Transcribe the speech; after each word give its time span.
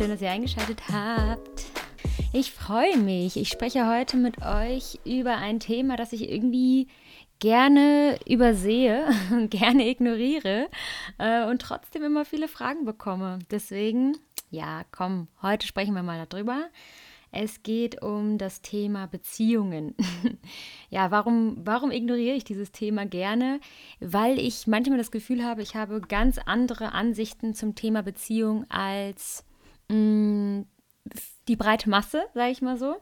schön, 0.00 0.08
dass 0.08 0.22
ihr 0.22 0.30
eingeschaltet 0.30 0.80
habt. 0.90 1.66
Ich 2.32 2.52
freue 2.52 2.96
mich. 2.96 3.36
Ich 3.36 3.50
spreche 3.50 3.86
heute 3.86 4.16
mit 4.16 4.40
euch 4.40 4.98
über 5.04 5.36
ein 5.36 5.60
Thema, 5.60 5.98
das 5.98 6.14
ich 6.14 6.30
irgendwie 6.30 6.88
gerne 7.38 8.18
übersehe, 8.26 9.10
gerne 9.50 9.86
ignoriere 9.90 10.70
äh, 11.18 11.44
und 11.44 11.60
trotzdem 11.60 12.02
immer 12.02 12.24
viele 12.24 12.48
Fragen 12.48 12.86
bekomme. 12.86 13.40
Deswegen, 13.50 14.16
ja, 14.50 14.84
komm, 14.90 15.28
heute 15.42 15.66
sprechen 15.66 15.94
wir 15.94 16.02
mal 16.02 16.26
darüber. 16.26 16.70
Es 17.30 17.62
geht 17.62 18.00
um 18.00 18.38
das 18.38 18.62
Thema 18.62 19.06
Beziehungen. 19.06 19.94
ja, 20.88 21.10
warum, 21.10 21.58
warum 21.66 21.90
ignoriere 21.90 22.36
ich 22.36 22.44
dieses 22.44 22.72
Thema 22.72 23.04
gerne? 23.04 23.60
Weil 24.00 24.38
ich 24.38 24.66
manchmal 24.66 24.96
das 24.96 25.10
Gefühl 25.10 25.44
habe, 25.44 25.60
ich 25.60 25.74
habe 25.74 26.00
ganz 26.00 26.38
andere 26.38 26.92
Ansichten 26.92 27.52
zum 27.52 27.74
Thema 27.74 28.02
Beziehung 28.02 28.64
als 28.70 29.44
mm, 29.90 30.66
die 31.48 31.56
breite 31.56 31.90
Masse, 31.90 32.24
sage 32.34 32.52
ich 32.52 32.62
mal 32.62 32.78
so. 32.78 32.96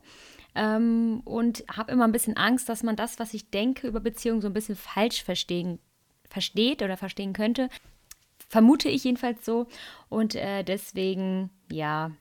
Ähm, 0.54 1.20
und 1.24 1.64
habe 1.70 1.92
immer 1.92 2.04
ein 2.04 2.12
bisschen 2.12 2.36
Angst, 2.36 2.68
dass 2.68 2.82
man 2.82 2.96
das, 2.96 3.18
was 3.18 3.34
ich 3.34 3.50
denke 3.50 3.86
über 3.86 4.00
Beziehungen, 4.00 4.40
so 4.40 4.48
ein 4.48 4.54
bisschen 4.54 4.76
falsch 4.76 5.22
verstehen, 5.22 5.78
versteht 6.28 6.82
oder 6.82 6.96
verstehen 6.96 7.32
könnte. 7.32 7.68
Vermute 8.48 8.88
ich 8.88 9.04
jedenfalls 9.04 9.44
so. 9.44 9.66
Und 10.08 10.34
äh, 10.34 10.64
deswegen, 10.64 11.50
ja, 11.70 12.12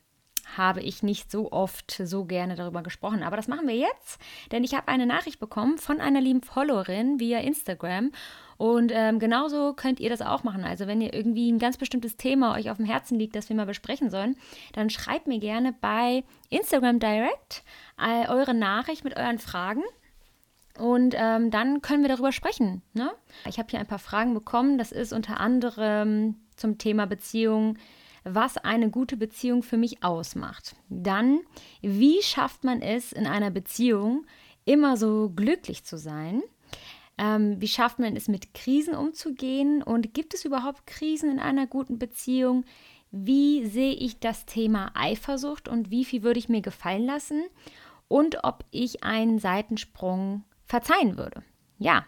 habe 0.56 0.82
ich 0.82 1.04
nicht 1.04 1.32
so 1.32 1.52
oft 1.52 1.92
so 1.92 2.26
gerne 2.26 2.56
darüber 2.56 2.84
gesprochen. 2.84 3.24
Aber 3.24 3.36
das 3.36 3.48
machen 3.48 3.68
wir 3.68 3.76
jetzt, 3.76 4.20
denn 4.52 4.64
ich 4.64 4.74
habe 4.74 4.88
eine 4.88 5.06
Nachricht 5.06 5.40
bekommen 5.40 5.78
von 5.78 6.00
einer 6.00 6.22
lieben 6.22 6.42
Followerin 6.42 7.20
via 7.20 7.40
Instagram. 7.40 8.12
Und 8.58 8.92
ähm, 8.94 9.20
genauso 9.20 9.74
könnt 9.74 10.00
ihr 10.00 10.10
das 10.10 10.22
auch 10.22 10.44
machen. 10.44 10.64
Also 10.64 10.88
wenn 10.88 11.02
ihr 11.02 11.14
irgendwie 11.14 11.52
ein 11.52 11.60
ganz 11.60 11.78
bestimmtes 11.78 12.18
Thema 12.18 12.56
euch 12.56 12.72
auf 12.72 12.78
dem 12.78 12.86
Herzen 12.86 13.20
liegt, 13.20 13.36
das 13.36 13.50
wir 13.50 13.56
mal 13.56 13.66
besprechen 13.66 14.10
sollen, 14.10 14.36
dann 14.74 14.90
schreibt 14.90 15.28
mir 15.28 15.40
gerne 15.40 15.74
bei 15.80 16.24
Instagram 16.50 17.00
Direct 17.00 17.64
äh, 18.02 18.28
eure 18.28 18.54
Nachricht 18.54 19.04
mit 19.04 19.16
euren 19.16 19.40
Fragen. 19.40 19.84
Und 20.80 21.16
ähm, 21.18 21.52
dann 21.52 21.82
können 21.82 22.04
wir 22.04 22.10
darüber 22.10 22.32
sprechen. 22.32 22.82
Ne? 22.94 23.12
Ich 23.48 23.58
habe 23.58 23.70
hier 23.70 23.80
ein 23.80 23.88
paar 23.88 24.00
Fragen 24.00 24.34
bekommen. 24.34 24.78
Das 24.78 24.92
ist 24.92 25.12
unter 25.12 25.40
anderem 25.40 26.36
zum 26.56 26.78
Thema 26.78 27.06
Beziehung 27.06 27.78
was 28.30 28.58
eine 28.58 28.90
gute 28.90 29.18
Beziehung 29.18 29.64
für 29.64 29.78
mich 29.78 30.04
ausmacht. 30.04 30.76
Dann, 30.90 31.40
wie 31.82 32.22
schafft 32.22 32.64
man 32.64 32.82
es 32.82 33.12
in 33.12 33.28
einer 33.28 33.52
Beziehung 33.52 34.26
immer 34.66 34.98
so 34.98 35.30
glücklich 35.36 35.84
zu 35.84 35.98
sein? 35.98 36.44
Ähm, 37.18 37.60
wie 37.60 37.68
schafft 37.68 38.00
man 38.00 38.16
es 38.16 38.28
mit 38.28 38.54
Krisen 38.54 38.96
umzugehen? 38.96 39.82
Und 39.82 40.14
gibt 40.14 40.34
es 40.34 40.46
überhaupt 40.46 40.86
Krisen 40.86 41.32
in 41.32 41.40
einer 41.40 41.68
guten 41.68 41.98
Beziehung? 41.98 42.64
Wie 43.12 43.66
sehe 43.66 43.94
ich 43.94 44.20
das 44.20 44.46
Thema 44.46 44.92
Eifersucht 44.94 45.68
und 45.68 45.90
wie 45.90 46.06
viel 46.06 46.24
würde 46.24 46.40
ich 46.40 46.50
mir 46.50 46.62
gefallen 46.62 47.06
lassen? 47.06 47.44
Und 48.08 48.44
ob 48.44 48.66
ich 48.72 49.04
einen 49.04 49.40
Seitensprung 49.40 50.44
verzeihen 50.66 51.18
würde. 51.18 51.44
Ja, 51.80 52.06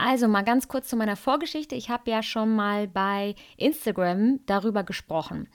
also 0.00 0.28
mal 0.28 0.42
ganz 0.42 0.68
kurz 0.68 0.88
zu 0.88 0.96
meiner 0.96 1.16
Vorgeschichte. 1.16 1.74
Ich 1.74 1.90
habe 1.90 2.10
ja 2.10 2.22
schon 2.22 2.54
mal 2.54 2.88
bei 2.88 3.34
Instagram 3.56 4.40
darüber 4.46 4.82
gesprochen. 4.82 5.48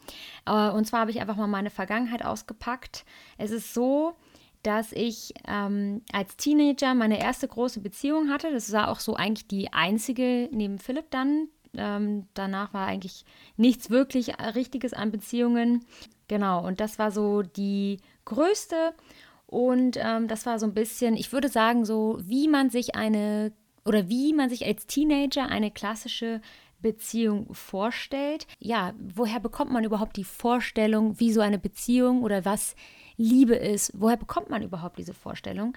Äh, 0.46 0.70
und 0.70 0.86
zwar 0.86 1.02
habe 1.02 1.12
ich 1.12 1.20
einfach 1.20 1.36
mal 1.36 1.48
meine 1.48 1.70
Vergangenheit 1.70 2.24
ausgepackt. 2.24 3.06
Es 3.38 3.52
ist 3.52 3.74
so, 3.74 4.16
dass 4.64 4.92
ich 4.92 5.34
ähm, 5.48 6.02
als 6.12 6.38
Teenager 6.38 6.96
meine 6.96 7.20
erste 7.20 7.48
große 7.48 7.82
Beziehung 7.82 8.30
hatte. 8.30 8.52
Das 8.52 8.72
war 8.72 8.90
auch 8.90 9.00
so 9.00 9.16
eigentlich 9.16 9.48
die 9.48 9.74
einzige 9.74 10.50
neben 10.52 10.80
Philipp 10.80 11.12
dann. 11.12 11.50
Ähm, 11.78 12.28
danach 12.34 12.74
war 12.74 12.88
eigentlich 12.88 13.26
nichts 13.58 13.90
wirklich 13.90 14.34
Richtiges 14.56 14.94
an 14.94 15.12
Beziehungen. 15.12 15.86
Genau, 16.28 16.66
und 16.66 16.80
das 16.80 16.98
war 16.98 17.12
so 17.12 17.42
die 17.42 18.00
größte. 18.26 18.94
Und 19.46 19.98
ähm, 19.98 20.28
das 20.28 20.46
war 20.46 20.58
so 20.58 20.66
ein 20.66 20.74
bisschen, 20.74 21.16
ich 21.16 21.32
würde 21.32 21.50
sagen, 21.50 21.86
so 21.86 22.18
wie 22.22 22.48
man 22.48 22.70
sich 22.70 22.96
eine 22.96 23.52
oder 23.86 24.10
wie 24.10 24.34
man 24.34 24.50
sich 24.50 24.66
als 24.66 24.88
Teenager 24.88 25.48
eine 25.48 25.72
klassische 25.72 26.42
Beziehung 26.82 27.54
vorstellt. 27.54 28.48
Ja, 28.60 28.94
woher 29.00 29.40
bekommt 29.40 29.72
man 29.72 29.84
überhaupt 29.84 30.18
die 30.18 30.24
Vorstellung, 30.24 31.20
wie 31.20 31.32
so 31.32 31.42
eine 31.42 31.58
Beziehung 31.58 32.22
oder 32.22 32.46
was 32.46 32.76
Liebe 33.18 33.56
ist? 33.56 33.92
Woher 33.96 34.18
bekommt 34.18 34.50
man 34.50 34.62
überhaupt 34.62 35.00
diese 35.00 35.14
Vorstellung? 35.14 35.76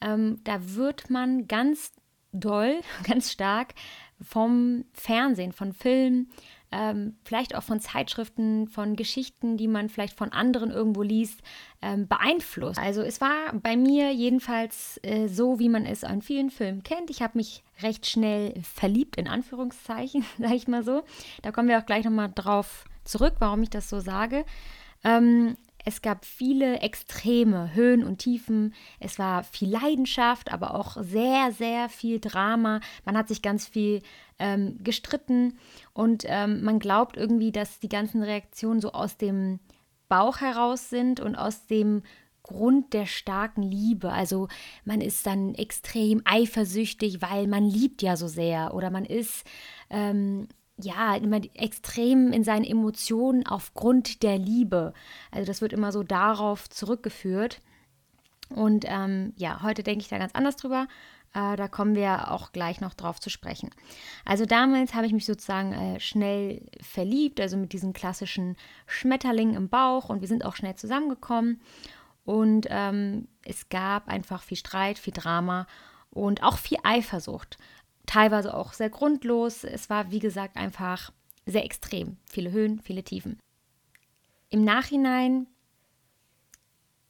Ähm, 0.00 0.40
da 0.44 0.58
wird 0.74 1.10
man 1.10 1.48
ganz 1.48 1.92
doll, 2.32 2.80
ganz 3.04 3.32
stark 3.32 3.74
vom 4.20 4.84
Fernsehen, 4.92 5.52
von 5.52 5.72
Filmen, 5.72 6.30
ähm, 6.72 7.16
vielleicht 7.24 7.54
auch 7.54 7.62
von 7.62 7.80
Zeitschriften, 7.80 8.68
von 8.68 8.96
Geschichten, 8.96 9.56
die 9.56 9.68
man 9.68 9.88
vielleicht 9.88 10.16
von 10.16 10.32
anderen 10.32 10.70
irgendwo 10.70 11.02
liest, 11.02 11.42
ähm, 11.86 12.08
beeinflusst. 12.08 12.80
Also 12.80 13.02
es 13.02 13.20
war 13.20 13.52
bei 13.62 13.76
mir 13.76 14.12
jedenfalls 14.12 14.98
äh, 15.04 15.28
so, 15.28 15.60
wie 15.60 15.68
man 15.68 15.86
es 15.86 16.02
an 16.02 16.20
vielen 16.20 16.50
Filmen 16.50 16.82
kennt. 16.82 17.10
Ich 17.10 17.22
habe 17.22 17.38
mich 17.38 17.62
recht 17.80 18.06
schnell 18.06 18.54
verliebt, 18.62 19.16
in 19.16 19.28
Anführungszeichen, 19.28 20.24
sage 20.38 20.56
ich 20.56 20.66
mal 20.66 20.82
so. 20.82 21.04
Da 21.42 21.52
kommen 21.52 21.68
wir 21.68 21.78
auch 21.78 21.86
gleich 21.86 22.04
nochmal 22.04 22.32
drauf 22.34 22.84
zurück, 23.04 23.34
warum 23.38 23.62
ich 23.62 23.70
das 23.70 23.88
so 23.88 24.00
sage. 24.00 24.44
Ähm, 25.04 25.56
es 25.84 26.02
gab 26.02 26.24
viele 26.24 26.80
Extreme, 26.80 27.72
Höhen 27.74 28.02
und 28.02 28.18
Tiefen. 28.18 28.74
Es 28.98 29.20
war 29.20 29.44
viel 29.44 29.70
Leidenschaft, 29.70 30.52
aber 30.52 30.74
auch 30.74 30.96
sehr, 31.00 31.52
sehr 31.52 31.88
viel 31.88 32.18
Drama. 32.18 32.80
Man 33.04 33.16
hat 33.16 33.28
sich 33.28 33.42
ganz 33.42 33.68
viel 33.68 34.02
ähm, 34.40 34.82
gestritten 34.82 35.56
und 35.92 36.24
ähm, 36.26 36.64
man 36.64 36.80
glaubt 36.80 37.16
irgendwie, 37.16 37.52
dass 37.52 37.78
die 37.78 37.88
ganzen 37.88 38.24
Reaktionen 38.24 38.80
so 38.80 38.90
aus 38.90 39.16
dem 39.16 39.60
Bauch 40.08 40.40
heraus 40.40 40.90
sind 40.90 41.20
und 41.20 41.36
aus 41.36 41.66
dem 41.66 42.02
Grund 42.42 42.92
der 42.92 43.06
starken 43.06 43.62
Liebe. 43.62 44.12
Also 44.12 44.48
man 44.84 45.00
ist 45.00 45.26
dann 45.26 45.54
extrem 45.54 46.22
eifersüchtig, 46.24 47.20
weil 47.20 47.48
man 47.48 47.64
liebt 47.64 48.02
ja 48.02 48.16
so 48.16 48.28
sehr 48.28 48.72
oder 48.72 48.90
man 48.90 49.04
ist 49.04 49.44
ähm, 49.90 50.46
ja, 50.78 51.16
immer 51.16 51.40
extrem 51.54 52.32
in 52.32 52.44
seinen 52.44 52.64
Emotionen 52.64 53.46
aufgrund 53.46 54.22
der 54.22 54.38
Liebe. 54.38 54.92
Also 55.30 55.46
das 55.46 55.60
wird 55.60 55.72
immer 55.72 55.90
so 55.90 56.02
darauf 56.02 56.68
zurückgeführt. 56.68 57.62
Und 58.48 58.84
ähm, 58.86 59.32
ja, 59.36 59.62
heute 59.62 59.82
denke 59.82 60.02
ich 60.02 60.08
da 60.08 60.18
ganz 60.18 60.34
anders 60.34 60.56
drüber. 60.56 60.86
Äh, 61.36 61.56
da 61.56 61.68
kommen 61.68 61.94
wir 61.94 62.30
auch 62.32 62.52
gleich 62.52 62.80
noch 62.80 62.94
drauf 62.94 63.20
zu 63.20 63.28
sprechen. 63.28 63.70
Also 64.24 64.46
damals 64.46 64.94
habe 64.94 65.06
ich 65.06 65.12
mich 65.12 65.26
sozusagen 65.26 65.72
äh, 65.72 66.00
schnell 66.00 66.66
verliebt, 66.80 67.40
also 67.40 67.56
mit 67.56 67.72
diesem 67.72 67.92
klassischen 67.92 68.56
Schmetterling 68.86 69.54
im 69.54 69.68
Bauch 69.68 70.08
und 70.08 70.22
wir 70.22 70.28
sind 70.28 70.44
auch 70.44 70.56
schnell 70.56 70.74
zusammengekommen. 70.76 71.60
Und 72.24 72.66
ähm, 72.70 73.28
es 73.44 73.68
gab 73.68 74.08
einfach 74.08 74.42
viel 74.42 74.56
Streit, 74.56 74.98
viel 74.98 75.12
Drama 75.12 75.66
und 76.10 76.42
auch 76.42 76.58
viel 76.58 76.78
Eifersucht 76.82 77.58
teilweise 78.06 78.54
auch 78.54 78.72
sehr 78.72 78.90
grundlos. 78.90 79.64
Es 79.64 79.90
war, 79.90 80.10
wie 80.10 80.20
gesagt, 80.20 80.56
einfach 80.56 81.12
sehr 81.44 81.64
extrem. 81.64 82.16
Viele 82.30 82.52
Höhen, 82.52 82.80
viele 82.80 83.02
Tiefen. 83.02 83.38
Im 84.48 84.64
Nachhinein 84.64 85.48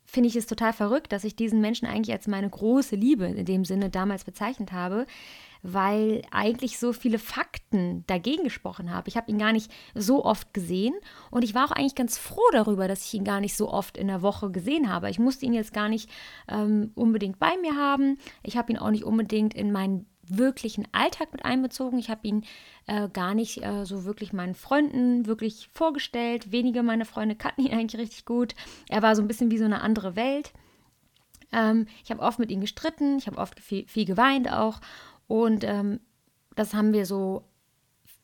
finde 0.07 0.29
ich 0.29 0.37
es 0.37 0.47
total 0.47 0.73
verrückt, 0.73 1.13
dass 1.13 1.25
ich 1.25 1.37
diesen 1.37 1.61
Menschen 1.61 1.87
eigentlich 1.87 2.13
als 2.13 2.29
meine 2.29 2.49
große 2.49 2.97
Liebe 2.97 3.27
in 3.27 3.45
dem 3.45 3.65
Sinne 3.65 3.91
damals 3.91 4.25
bezeichnet 4.25 4.73
habe, 4.73 5.07
weil 5.63 6.23
eigentlich 6.31 6.79
so 6.79 6.93
viele 6.93 7.19
Fakten 7.19 8.05
dagegen 8.07 8.45
gesprochen 8.45 8.95
haben. 8.95 9.05
Ich 9.09 9.17
habe 9.17 9.31
ihn 9.31 9.39
gar 9.39 9.53
nicht 9.53 9.71
so 9.95 10.25
oft 10.25 10.55
gesehen 10.55 10.95
und 11.31 11.43
ich 11.43 11.55
war 11.55 11.67
auch 11.67 11.73
eigentlich 11.73 11.97
ganz 11.97 12.19
froh 12.19 12.49
darüber, 12.53 12.87
dass 12.87 13.05
ich 13.05 13.15
ihn 13.15 13.25
gar 13.25 13.41
nicht 13.41 13.57
so 13.57 13.69
oft 13.69 13.97
in 13.97 14.07
der 14.07 14.23
Woche 14.23 14.51
gesehen 14.51 14.93
habe. 14.93 15.11
Ich 15.11 15.19
musste 15.19 15.45
ihn 15.45 15.55
jetzt 15.55 15.73
gar 15.73 15.89
nicht 15.89 16.09
ähm, 16.49 16.93
unbedingt 16.95 17.41
bei 17.41 17.57
mir 17.61 17.75
haben. 17.75 18.19
Ich 18.45 18.57
habe 18.57 18.73
ihn 18.73 18.79
auch 18.79 18.91
nicht 18.91 19.05
unbedingt 19.05 19.55
in 19.55 19.73
meinen 19.73 20.07
wirklichen 20.29 20.87
Alltag 20.93 21.33
mit 21.33 21.45
einbezogen. 21.45 21.99
Ich 21.99 22.11
habe 22.11 22.27
ihn 22.27 22.45
äh, 22.87 23.09
gar 23.09 23.35
nicht 23.35 23.65
äh, 23.65 23.85
so 23.85 24.05
wirklich 24.05 24.33
meinen 24.33 24.55
Freunden 24.55 25.27
wirklich 25.27 25.69
vorgestellt. 25.73 26.53
Wenige 26.53 26.83
meiner 26.83 27.05
Freunde 27.05 27.37
kannten 27.37 27.63
ihn 27.63 27.73
eigentlich 27.79 28.01
richtig 28.01 28.25
gut. 28.25 28.55
Er 28.89 29.03
war 29.03 29.17
so 29.17 29.23
ein 29.23 29.29
bisschen 29.29 29.51
wie 29.51 29.59
so 29.59 29.65
eine 29.65 29.81
andere 29.81 30.17
Welt. 30.17 30.53
Ähm, 31.53 31.87
ich 32.05 32.11
habe 32.11 32.23
oft 32.23 32.39
mit 32.39 32.51
ihm 32.51 32.61
gestritten, 32.61 33.19
ich 33.19 33.27
habe 33.27 33.39
oft 33.39 33.61
viel, 33.61 33.87
viel, 33.87 34.05
geweint 34.05 34.51
auch. 34.51 34.81
Und 35.29 35.65
ähm, 35.65 36.01
das 36.55 36.75
haben 36.75 36.93
wir 36.93 37.07
so 37.07 37.45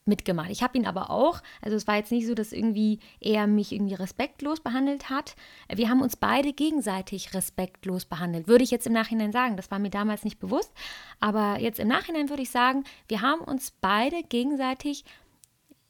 mitgemacht. 0.05 0.51
Ich 0.51 0.63
habe 0.63 0.77
ihn 0.77 0.87
aber 0.87 1.11
auch, 1.11 1.41
also 1.61 1.77
es 1.77 1.87
war 1.87 1.97
jetzt 1.97 2.11
nicht 2.11 2.27
so, 2.27 2.35
dass 2.35 2.53
irgendwie 2.53 2.99
er 3.21 3.47
mich 3.47 3.73
irgendwie 3.73 3.95
respektlos 3.95 4.61
behandelt 4.61 5.11
hat. 5.11 5.37
Wir 5.73 5.89
haben 5.89 6.03
uns 6.03 6.17
beide 6.17 6.53
gegenseitig 6.53 7.35
respektlos 7.35 8.05
behandelt, 8.05 8.49
würde 8.49 8.65
ich 8.65 8.71
jetzt 8.71 8.87
im 8.87 8.93
Nachhinein 8.93 9.33
sagen. 9.33 9.57
Das 9.57 9.71
war 9.71 9.79
mir 9.79 9.91
damals 9.91 10.25
nicht 10.25 10.41
bewusst, 10.41 10.73
aber 11.21 11.61
jetzt 11.61 11.79
im 11.79 11.89
Nachhinein 11.89 12.31
würde 12.31 12.43
ich 12.43 12.51
sagen, 12.51 12.85
wir 13.09 13.21
haben 13.21 13.41
uns 13.41 13.73
beide 13.81 14.23
gegenseitig 14.25 15.05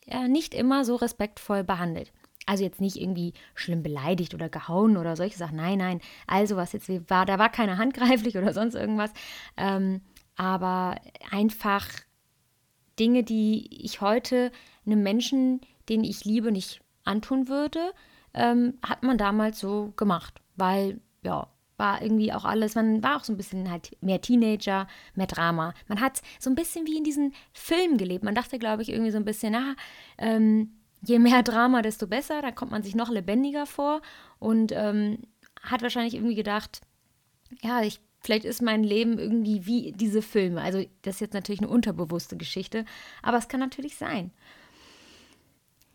äh, 0.07 0.29
nicht 0.29 0.55
immer 0.55 0.85
so 0.85 0.97
respektvoll 0.97 1.65
behandelt. 1.65 2.13
Also 2.45 2.65
jetzt 2.65 2.81
nicht 2.81 2.97
irgendwie 2.97 3.35
schlimm 3.55 3.83
beleidigt 3.83 4.35
oder 4.35 4.49
gehauen 4.49 4.97
oder 4.97 5.17
solche 5.17 5.39
Sachen. 5.39 5.57
Nein, 5.57 5.79
nein. 5.79 6.01
Also 6.27 6.57
was 6.57 6.73
jetzt 6.73 6.89
war, 7.09 7.25
da 7.25 7.39
war 7.39 7.51
keiner 7.51 7.79
handgreiflich 7.79 8.37
oder 8.39 8.53
sonst 8.53 8.75
irgendwas. 8.75 9.13
Ähm, 9.57 10.03
aber 10.37 10.97
einfach 11.31 11.87
Dinge, 13.03 13.25
die 13.25 13.67
ich 13.85 14.01
heute 14.01 14.53
einem 14.87 15.03
Menschen, 15.03 15.61
den 15.89 16.05
ich 16.05 16.25
liebe, 16.25 16.53
nicht 16.53 16.81
antun 17.03 17.49
würde, 17.49 17.93
ähm, 18.33 18.75
hat 18.81 19.03
man 19.03 19.19
damals 19.19 19.59
so 19.59 19.93
gemacht, 19.97 20.41
weil 20.55 21.01
ja, 21.25 21.49
war 21.77 22.01
irgendwie 22.01 22.33
auch 22.33 22.45
alles, 22.45 22.77
man 22.77 23.03
war 23.03 23.17
auch 23.17 23.25
so 23.25 23.33
ein 23.33 23.37
bisschen 23.37 23.69
halt 23.69 23.97
mehr 24.01 24.21
Teenager, 24.21 24.87
mehr 25.17 25.27
Drama. 25.27 25.75
Man 25.89 26.01
hat 26.01 26.23
so 26.39 26.49
ein 26.49 26.55
bisschen 26.55 26.87
wie 26.87 26.97
in 26.97 27.03
diesen 27.03 27.35
Filmen 27.53 27.99
gelebt. 27.99 28.23
Man 28.23 28.37
dachte, 28.37 28.61
glaube 28.61 28.83
ich, 28.83 28.91
irgendwie 28.91 29.11
so 29.11 29.17
ein 29.17 29.25
bisschen, 29.25 29.53
na, 29.53 29.75
ähm, 30.17 30.77
je 31.05 31.19
mehr 31.19 31.43
Drama, 31.43 31.83
desto 31.83 32.07
besser, 32.07 32.41
da 32.41 32.53
kommt 32.53 32.71
man 32.71 32.85
sich 32.85 32.95
noch 32.95 33.11
lebendiger 33.11 33.67
vor 33.67 34.01
und 34.39 34.71
ähm, 34.71 35.19
hat 35.61 35.83
wahrscheinlich 35.83 36.15
irgendwie 36.15 36.37
gedacht, 36.37 36.83
ja, 37.63 37.83
ich, 37.83 37.99
vielleicht 38.23 38.45
ist 38.45 38.63
mein 38.63 38.85
Leben 38.85 39.19
irgendwie 39.19 39.67
wie 39.67 39.93
diese 39.93 40.23
Filme. 40.23 40.63
Also 40.63 40.85
das 41.03 41.17
ist 41.17 41.21
jetzt 41.21 41.35
natürlich 41.35 41.61
eine 41.61 41.71
unterbewusste 41.71 42.37
Geschichte, 42.37 42.85
aber 43.23 43.39
es 43.39 43.49
kann 43.49 43.61
natürlich 43.61 43.97
sein. 43.97 44.31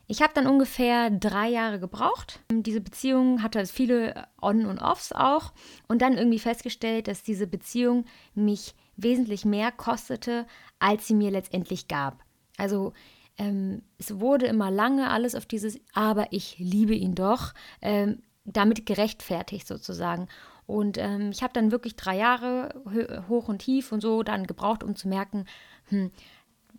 Ich 0.09 0.21
habe 0.21 0.33
dann 0.33 0.47
ungefähr 0.47 1.09
drei 1.09 1.49
Jahre 1.49 1.79
gebraucht. 1.79 2.39
Diese 2.49 2.79
Beziehung 2.79 3.43
hatte 3.43 3.65
viele 3.65 4.27
On- 4.41 4.65
und 4.65 4.79
Offs 4.79 5.11
auch 5.11 5.51
und 5.89 6.01
dann 6.01 6.17
irgendwie 6.17 6.39
festgestellt, 6.39 7.09
dass 7.09 7.23
diese 7.23 7.45
Beziehung 7.45 8.05
mich 8.33 8.73
wesentlich 8.95 9.43
mehr 9.43 9.71
kostete, 9.71 10.47
als 10.79 11.07
sie 11.07 11.13
mir 11.13 11.29
letztendlich 11.29 11.89
gab. 11.89 12.23
Also 12.57 12.93
ähm, 13.37 13.83
es 13.97 14.19
wurde 14.19 14.47
immer 14.47 14.71
lange 14.71 15.09
alles 15.09 15.35
auf 15.35 15.45
dieses 15.45 15.79
Aber 15.93 16.27
ich 16.31 16.57
liebe 16.57 16.95
ihn 16.95 17.13
doch 17.13 17.53
ähm, 17.81 18.21
damit 18.45 18.85
gerechtfertigt 18.85 19.67
sozusagen. 19.67 20.27
Und 20.67 20.97
ähm, 20.97 21.31
ich 21.31 21.41
habe 21.41 21.53
dann 21.53 21.71
wirklich 21.71 21.95
drei 21.95 22.17
Jahre 22.17 22.83
hoch 23.29 23.47
und 23.47 23.59
tief 23.59 23.91
und 23.91 24.01
so 24.01 24.21
dann 24.21 24.45
gebraucht, 24.45 24.83
um 24.83 24.95
zu 24.95 25.07
merken, 25.07 25.45
hm, 25.87 26.11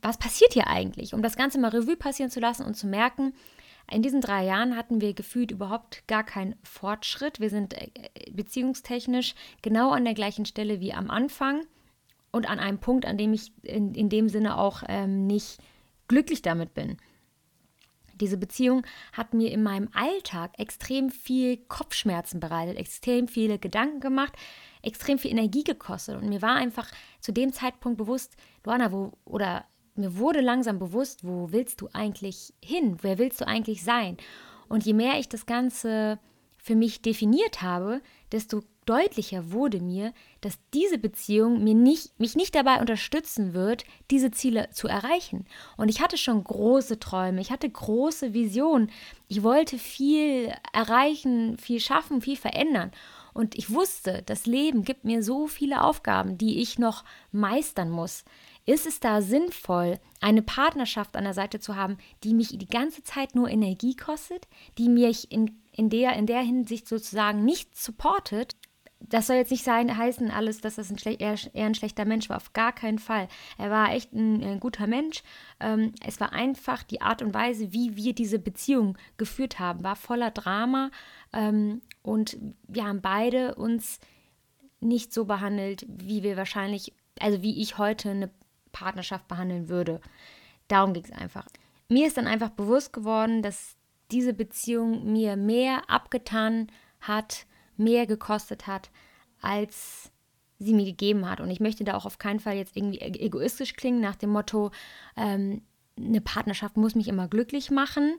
was 0.02 0.18
passiert 0.18 0.52
hier 0.52 0.68
eigentlich? 0.68 1.14
Um 1.14 1.22
das 1.22 1.36
Ganze 1.36 1.58
mal 1.58 1.70
Revue 1.70 1.96
passieren 1.96 2.30
zu 2.30 2.38
lassen 2.38 2.64
und 2.64 2.74
zu 2.74 2.86
merken, 2.86 3.32
in 3.90 4.02
diesen 4.02 4.20
drei 4.20 4.44
Jahren 4.44 4.76
hatten 4.76 5.00
wir 5.00 5.14
gefühlt 5.14 5.50
überhaupt 5.50 6.06
gar 6.06 6.22
keinen 6.22 6.54
Fortschritt. 6.62 7.40
Wir 7.40 7.48
sind 7.48 7.72
äh, 7.72 7.88
beziehungstechnisch 8.30 9.34
genau 9.62 9.90
an 9.92 10.04
der 10.04 10.14
gleichen 10.14 10.44
Stelle 10.44 10.80
wie 10.80 10.92
am 10.92 11.08
Anfang 11.08 11.62
und 12.30 12.48
an 12.48 12.58
einem 12.58 12.78
Punkt, 12.78 13.06
an 13.06 13.16
dem 13.16 13.32
ich 13.32 13.52
in, 13.62 13.94
in 13.94 14.10
dem 14.10 14.28
Sinne 14.28 14.58
auch 14.58 14.82
ähm, 14.86 15.26
nicht 15.26 15.58
glücklich 16.08 16.42
damit 16.42 16.74
bin. 16.74 16.98
Diese 18.20 18.36
Beziehung 18.36 18.82
hat 19.12 19.34
mir 19.34 19.50
in 19.50 19.62
meinem 19.62 19.88
Alltag 19.92 20.58
extrem 20.58 21.10
viel 21.10 21.56
Kopfschmerzen 21.56 22.40
bereitet, 22.40 22.76
extrem 22.76 23.28
viele 23.28 23.58
Gedanken 23.58 24.00
gemacht, 24.00 24.34
extrem 24.82 25.18
viel 25.18 25.30
Energie 25.30 25.64
gekostet. 25.64 26.20
Und 26.20 26.28
mir 26.28 26.42
war 26.42 26.54
einfach 26.54 26.88
zu 27.20 27.32
dem 27.32 27.52
Zeitpunkt 27.52 27.98
bewusst, 27.98 28.36
Luana, 28.64 28.92
wo, 28.92 29.12
oder 29.24 29.64
mir 29.94 30.16
wurde 30.16 30.40
langsam 30.40 30.78
bewusst, 30.78 31.24
wo 31.24 31.50
willst 31.50 31.80
du 31.80 31.88
eigentlich 31.92 32.54
hin? 32.62 32.98
Wer 33.02 33.18
willst 33.18 33.40
du 33.40 33.46
eigentlich 33.46 33.82
sein? 33.82 34.16
Und 34.68 34.84
je 34.84 34.94
mehr 34.94 35.18
ich 35.18 35.28
das 35.28 35.46
Ganze 35.46 36.18
für 36.58 36.76
mich 36.76 37.02
definiert 37.02 37.62
habe, 37.62 38.02
desto 38.30 38.62
deutlicher 38.88 39.52
wurde 39.52 39.80
mir, 39.80 40.12
dass 40.40 40.58
diese 40.72 40.98
Beziehung 40.98 41.62
mir 41.62 41.74
nicht, 41.74 42.18
mich 42.18 42.36
nicht 42.36 42.54
dabei 42.54 42.80
unterstützen 42.80 43.52
wird, 43.52 43.84
diese 44.10 44.30
Ziele 44.30 44.70
zu 44.70 44.88
erreichen. 44.88 45.46
Und 45.76 45.88
ich 45.88 46.00
hatte 46.00 46.16
schon 46.16 46.42
große 46.42 46.98
Träume, 46.98 47.40
ich 47.40 47.50
hatte 47.50 47.68
große 47.68 48.32
Visionen. 48.32 48.90
Ich 49.28 49.42
wollte 49.42 49.78
viel 49.78 50.52
erreichen, 50.72 51.58
viel 51.58 51.80
schaffen, 51.80 52.22
viel 52.22 52.36
verändern. 52.36 52.92
Und 53.34 53.56
ich 53.56 53.70
wusste, 53.70 54.22
das 54.26 54.46
Leben 54.46 54.82
gibt 54.82 55.04
mir 55.04 55.22
so 55.22 55.46
viele 55.46 55.82
Aufgaben, 55.82 56.38
die 56.38 56.60
ich 56.60 56.78
noch 56.78 57.04
meistern 57.30 57.90
muss. 57.90 58.24
Ist 58.66 58.86
es 58.86 59.00
da 59.00 59.22
sinnvoll, 59.22 59.98
eine 60.20 60.42
Partnerschaft 60.42 61.16
an 61.16 61.24
der 61.24 61.34
Seite 61.34 61.60
zu 61.60 61.76
haben, 61.76 61.98
die 62.24 62.34
mich 62.34 62.48
die 62.58 62.68
ganze 62.68 63.02
Zeit 63.02 63.34
nur 63.34 63.48
Energie 63.48 63.96
kostet, 63.96 64.48
die 64.76 64.88
mich 64.88 65.30
in, 65.30 65.62
in, 65.72 65.88
der, 65.88 66.14
in 66.14 66.26
der 66.26 66.40
Hinsicht 66.40 66.88
sozusagen 66.88 67.44
nicht 67.44 67.76
supportet? 67.78 68.56
Das 69.00 69.28
soll 69.28 69.36
jetzt 69.36 69.50
nicht 69.50 69.64
sein, 69.64 69.96
heißen 69.96 70.30
alles, 70.30 70.60
dass 70.60 70.74
das 70.74 70.90
ein 70.90 70.98
eher, 71.18 71.36
eher, 71.54 71.66
ein 71.66 71.74
schlechter 71.74 72.04
Mensch 72.04 72.28
war. 72.28 72.36
Auf 72.36 72.52
gar 72.52 72.72
keinen 72.72 72.98
Fall. 72.98 73.28
Er 73.56 73.70
war 73.70 73.92
echt 73.92 74.12
ein, 74.12 74.42
ein 74.42 74.60
guter 74.60 74.86
Mensch. 74.86 75.22
Ähm, 75.60 75.92
es 76.04 76.20
war 76.20 76.32
einfach 76.32 76.82
die 76.82 77.00
Art 77.00 77.22
und 77.22 77.32
Weise, 77.32 77.72
wie 77.72 77.96
wir 77.96 78.12
diese 78.12 78.38
Beziehung 78.38 78.98
geführt 79.16 79.58
haben, 79.58 79.84
war 79.84 79.96
voller 79.96 80.30
Drama. 80.30 80.90
Ähm, 81.32 81.80
und 82.02 82.36
wir 82.66 82.84
haben 82.86 83.00
beide 83.00 83.54
uns 83.54 84.00
nicht 84.80 85.12
so 85.12 85.24
behandelt, 85.24 85.86
wie 85.88 86.22
wir 86.22 86.36
wahrscheinlich, 86.36 86.92
also 87.20 87.42
wie 87.42 87.62
ich 87.62 87.78
heute 87.78 88.10
eine 88.10 88.30
Partnerschaft 88.72 89.28
behandeln 89.28 89.68
würde. 89.68 90.00
Darum 90.68 90.92
ging 90.92 91.04
es 91.04 91.12
einfach. 91.12 91.46
Mir 91.88 92.06
ist 92.06 92.16
dann 92.16 92.26
einfach 92.26 92.50
bewusst 92.50 92.92
geworden, 92.92 93.42
dass 93.42 93.76
diese 94.10 94.32
Beziehung 94.32 95.12
mir 95.12 95.36
mehr 95.36 95.88
abgetan 95.88 96.68
hat, 97.00 97.46
mehr 97.78 98.06
gekostet 98.06 98.66
hat, 98.66 98.90
als 99.40 100.10
sie 100.58 100.74
mir 100.74 100.84
gegeben 100.84 101.28
hat. 101.28 101.40
Und 101.40 101.50
ich 101.50 101.60
möchte 101.60 101.84
da 101.84 101.94
auch 101.94 102.06
auf 102.06 102.18
keinen 102.18 102.40
Fall 102.40 102.56
jetzt 102.56 102.76
irgendwie 102.76 103.00
egoistisch 103.00 103.74
klingen 103.74 104.00
nach 104.00 104.16
dem 104.16 104.30
Motto, 104.30 104.70
ähm, 105.16 105.62
eine 105.96 106.20
Partnerschaft 106.20 106.76
muss 106.76 106.94
mich 106.94 107.08
immer 107.08 107.28
glücklich 107.28 107.70
machen, 107.70 108.18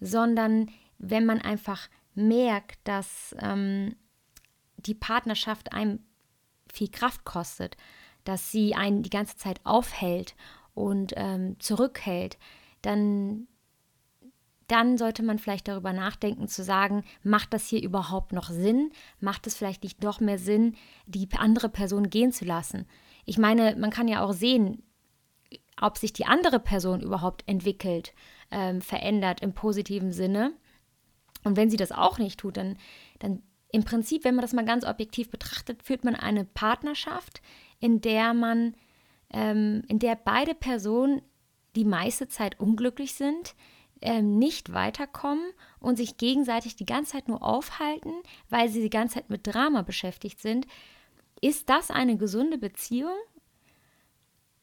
sondern 0.00 0.70
wenn 0.98 1.26
man 1.26 1.40
einfach 1.40 1.88
merkt, 2.14 2.78
dass 2.84 3.34
ähm, 3.40 3.94
die 4.76 4.94
Partnerschaft 4.94 5.72
einem 5.72 6.00
viel 6.72 6.88
Kraft 6.88 7.24
kostet, 7.24 7.76
dass 8.24 8.50
sie 8.50 8.74
einen 8.74 9.02
die 9.02 9.10
ganze 9.10 9.36
Zeit 9.36 9.60
aufhält 9.64 10.34
und 10.74 11.12
ähm, 11.16 11.58
zurückhält, 11.60 12.38
dann, 12.82 13.48
dann 14.68 14.98
sollte 14.98 15.22
man 15.22 15.38
vielleicht 15.38 15.66
darüber 15.66 15.92
nachdenken 15.92 16.46
zu 16.46 16.62
sagen, 16.62 17.02
macht 17.22 17.52
das 17.52 17.66
hier 17.66 17.82
überhaupt 17.82 18.32
noch 18.32 18.50
Sinn? 18.50 18.90
Macht 19.18 19.46
es 19.46 19.56
vielleicht 19.56 19.82
nicht 19.82 20.02
noch 20.02 20.20
mehr 20.20 20.38
Sinn, 20.38 20.76
die 21.06 21.28
andere 21.36 21.68
Person 21.68 22.10
gehen 22.10 22.32
zu 22.32 22.44
lassen? 22.44 22.86
Ich 23.24 23.38
meine, 23.38 23.76
man 23.76 23.90
kann 23.90 24.08
ja 24.08 24.22
auch 24.22 24.32
sehen, 24.32 24.82
ob 25.80 25.96
sich 25.96 26.12
die 26.12 26.26
andere 26.26 26.60
Person 26.60 27.00
überhaupt 27.00 27.44
entwickelt, 27.46 28.14
ähm, 28.50 28.80
verändert 28.80 29.40
im 29.40 29.52
positiven 29.52 30.12
Sinne. 30.12 30.52
Und 31.44 31.56
wenn 31.56 31.70
sie 31.70 31.76
das 31.76 31.92
auch 31.92 32.18
nicht 32.18 32.40
tut, 32.40 32.56
dann, 32.56 32.76
dann 33.20 33.42
im 33.70 33.84
Prinzip, 33.84 34.24
wenn 34.24 34.34
man 34.34 34.42
das 34.42 34.52
mal 34.52 34.64
ganz 34.64 34.84
objektiv 34.84 35.30
betrachtet, 35.30 35.82
führt 35.82 36.04
man 36.04 36.14
eine 36.14 36.44
Partnerschaft, 36.44 37.40
in 37.80 38.00
der 38.00 38.34
man, 38.34 38.74
ähm, 39.30 39.82
in 39.88 39.98
der 39.98 40.16
beide 40.16 40.54
Personen 40.54 41.22
die 41.76 41.84
meiste 41.84 42.28
Zeit 42.28 42.58
unglücklich 42.58 43.14
sind, 43.14 43.54
ähm, 44.00 44.38
nicht 44.38 44.72
weiterkommen 44.72 45.44
und 45.80 45.96
sich 45.96 46.16
gegenseitig 46.16 46.76
die 46.76 46.86
ganze 46.86 47.12
Zeit 47.12 47.28
nur 47.28 47.42
aufhalten, 47.42 48.12
weil 48.48 48.68
sie 48.68 48.82
die 48.82 48.90
ganze 48.90 49.16
Zeit 49.16 49.30
mit 49.30 49.46
Drama 49.46 49.82
beschäftigt 49.82 50.40
sind. 50.40 50.66
Ist 51.40 51.68
das 51.68 51.90
eine 51.90 52.16
gesunde 52.16 52.58
Beziehung? 52.58 53.16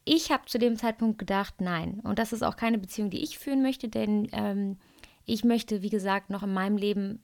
Ich 0.03 0.31
habe 0.31 0.45
zu 0.45 0.59
dem 0.59 0.77
Zeitpunkt 0.77 1.17
gedacht, 1.17 1.55
nein. 1.59 1.99
Und 2.03 2.19
das 2.19 2.31
ist 2.31 2.43
auch 2.43 2.57
keine 2.57 2.77
Beziehung, 2.77 3.09
die 3.09 3.23
ich 3.23 3.39
führen 3.39 3.61
möchte, 3.61 3.89
denn 3.89 4.29
ähm, 4.33 4.77
ich 5.25 5.43
möchte, 5.43 5.81
wie 5.81 5.89
gesagt, 5.89 6.29
noch 6.29 6.43
in 6.43 6.53
meinem 6.53 6.77
Leben 6.77 7.23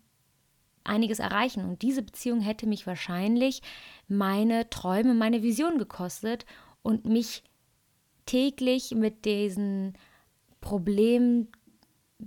einiges 0.84 1.20
erreichen. 1.20 1.63
Und 1.63 1.82
diese 1.84 2.01
Beziehung 2.01 2.41
hätte 2.41 2.65
mich 2.65 2.88
wahrscheinlich 2.88 3.62
meine 4.08 4.70
Träume, 4.70 5.13
meine 5.13 5.44
Vision 5.44 5.77
gekostet 5.77 6.46
und 6.82 7.06
mich 7.06 7.44
täglich 8.25 8.91
mit 8.96 9.25
diesen 9.25 9.98
Problemen, 10.60 11.50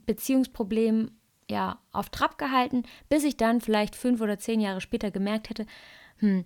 Beziehungsproblemen 0.07 1.19
ja, 1.51 1.79
auf 1.93 2.09
Trab 2.09 2.39
gehalten, 2.39 2.85
bis 3.09 3.25
ich 3.25 3.37
dann 3.37 3.61
vielleicht 3.61 3.97
fünf 3.97 4.21
oder 4.21 4.39
zehn 4.39 4.61
Jahre 4.61 4.81
später 4.81 5.11
gemerkt 5.11 5.51
hätte, 5.51 5.67
hm, 6.19 6.45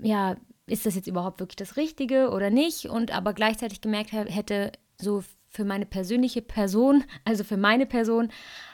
ja, 0.00 0.36
ist 0.66 0.86
das 0.86 0.94
jetzt 0.94 1.08
überhaupt 1.08 1.40
wirklich 1.40 1.56
das 1.56 1.76
Richtige 1.76 2.30
oder 2.30 2.50
nicht? 2.50 2.86
Und 2.86 3.12
aber 3.12 3.32
gleichzeitig 3.32 3.80
gemerkt 3.80 4.12
hätte, 4.12 4.72
so 5.00 5.24
für 5.48 5.64
meine 5.64 5.86
persönliche 5.86 6.42
Person, 6.42 7.04
also 7.24 7.44
für 7.44 7.56
meine 7.56 7.86
Person, 7.86 8.30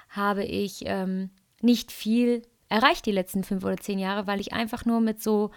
habe 0.08 0.44
ich 0.44 0.82
ähm, 0.86 1.30
nicht 1.60 1.92
viel 1.92 2.42
erreicht 2.68 3.06
die 3.06 3.12
letzten 3.12 3.44
fünf 3.44 3.64
oder 3.64 3.76
zehn 3.76 3.98
Jahre, 3.98 4.26
weil 4.26 4.40
ich 4.40 4.52
einfach 4.52 4.84
nur 4.84 5.00
mit 5.00 5.22
so 5.22 5.50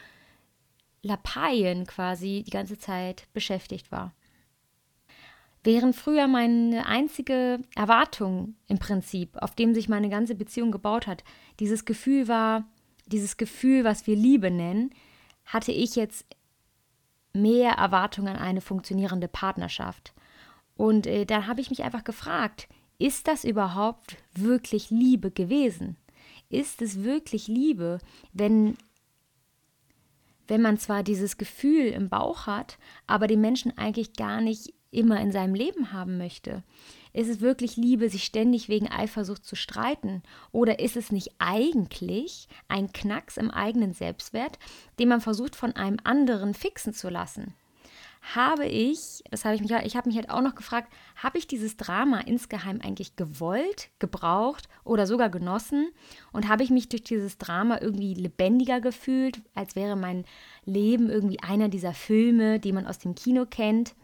Lappalien 1.01 1.87
quasi 1.87 2.43
die 2.45 2.51
ganze 2.51 2.77
Zeit 2.77 3.27
beschäftigt 3.33 3.91
war. 3.91 4.13
Während 5.63 5.95
früher 5.95 6.27
meine 6.27 6.85
einzige 6.85 7.59
Erwartung 7.75 8.55
im 8.67 8.79
Prinzip, 8.79 9.35
auf 9.37 9.55
dem 9.55 9.73
sich 9.73 9.89
meine 9.89 10.09
ganze 10.09 10.35
Beziehung 10.35 10.71
gebaut 10.71 11.05
hat, 11.05 11.23
dieses 11.59 11.83
Gefühl 11.83 12.27
war, 12.27 12.65
dieses 13.07 13.37
Gefühl, 13.37 13.83
was 13.83 14.07
wir 14.07 14.15
Liebe 14.15 14.51
nennen, 14.51 14.91
hatte 15.45 15.71
ich 15.71 15.95
jetzt 15.95 16.25
mehr 17.33 17.73
Erwartungen 17.73 18.35
an 18.35 18.41
eine 18.41 18.61
funktionierende 18.61 19.27
Partnerschaft. 19.27 20.13
Und 20.75 21.07
äh, 21.07 21.25
dann 21.25 21.47
habe 21.47 21.59
ich 21.59 21.69
mich 21.69 21.83
einfach 21.83 22.03
gefragt, 22.03 22.69
ist 22.97 23.27
das 23.27 23.43
überhaupt 23.43 24.17
wirklich 24.33 24.89
Liebe 24.89 25.31
gewesen? 25.31 25.97
Ist 26.49 26.81
es 26.81 27.03
wirklich 27.03 27.47
Liebe, 27.47 27.99
wenn, 28.33 28.77
wenn 30.47 30.61
man 30.61 30.77
zwar 30.77 31.03
dieses 31.03 31.37
Gefühl 31.37 31.87
im 31.87 32.09
Bauch 32.09 32.47
hat, 32.47 32.77
aber 33.07 33.27
den 33.27 33.41
Menschen 33.41 33.77
eigentlich 33.77 34.13
gar 34.13 34.41
nicht 34.41 34.73
immer 34.91 35.19
in 35.19 35.31
seinem 35.31 35.55
Leben 35.55 35.91
haben 35.93 36.17
möchte? 36.17 36.63
ist 37.13 37.29
es 37.29 37.41
wirklich 37.41 37.75
Liebe, 37.75 38.09
sich 38.09 38.23
ständig 38.23 38.69
wegen 38.69 38.87
Eifersucht 38.87 39.45
zu 39.45 39.55
streiten? 39.55 40.21
Oder 40.51 40.79
ist 40.79 40.95
es 40.95 41.11
nicht 41.11 41.31
eigentlich 41.39 42.47
ein 42.67 42.91
Knacks 42.91 43.37
im 43.37 43.51
eigenen 43.51 43.93
Selbstwert, 43.93 44.59
den 44.99 45.09
man 45.09 45.21
versucht 45.21 45.55
von 45.55 45.75
einem 45.75 45.97
anderen 46.03 46.53
fixen 46.53 46.93
zu 46.93 47.09
lassen? 47.09 47.55
Habe 48.35 48.65
ich, 48.65 49.23
das 49.31 49.45
habe 49.45 49.55
ich 49.55 49.61
mich, 49.61 49.71
ich 49.71 49.95
habe 49.95 50.09
mich 50.09 50.17
halt 50.17 50.29
auch 50.29 50.41
noch 50.41 50.53
gefragt, 50.53 50.91
habe 51.15 51.37
ich 51.37 51.47
dieses 51.47 51.77
Drama 51.77 52.19
insgeheim 52.19 52.81
eigentlich 52.83 53.15
gewollt, 53.15 53.89
gebraucht 53.97 54.67
oder 54.83 55.07
sogar 55.07 55.29
genossen? 55.29 55.89
Und 56.33 56.49
habe 56.49 56.63
ich 56.63 56.69
mich 56.69 56.89
durch 56.89 57.03
dieses 57.03 57.37
Drama 57.37 57.79
irgendwie 57.81 58.13
lebendiger 58.13 58.81
gefühlt, 58.81 59.41
als 59.55 59.77
wäre 59.77 59.95
mein 59.95 60.25
Leben 60.65 61.09
irgendwie 61.09 61.39
einer 61.39 61.69
dieser 61.69 61.93
Filme, 61.93 62.59
die 62.59 62.73
man 62.73 62.87
aus 62.87 62.99
dem 62.99 63.15
Kino 63.15 63.45
kennt? 63.45 63.95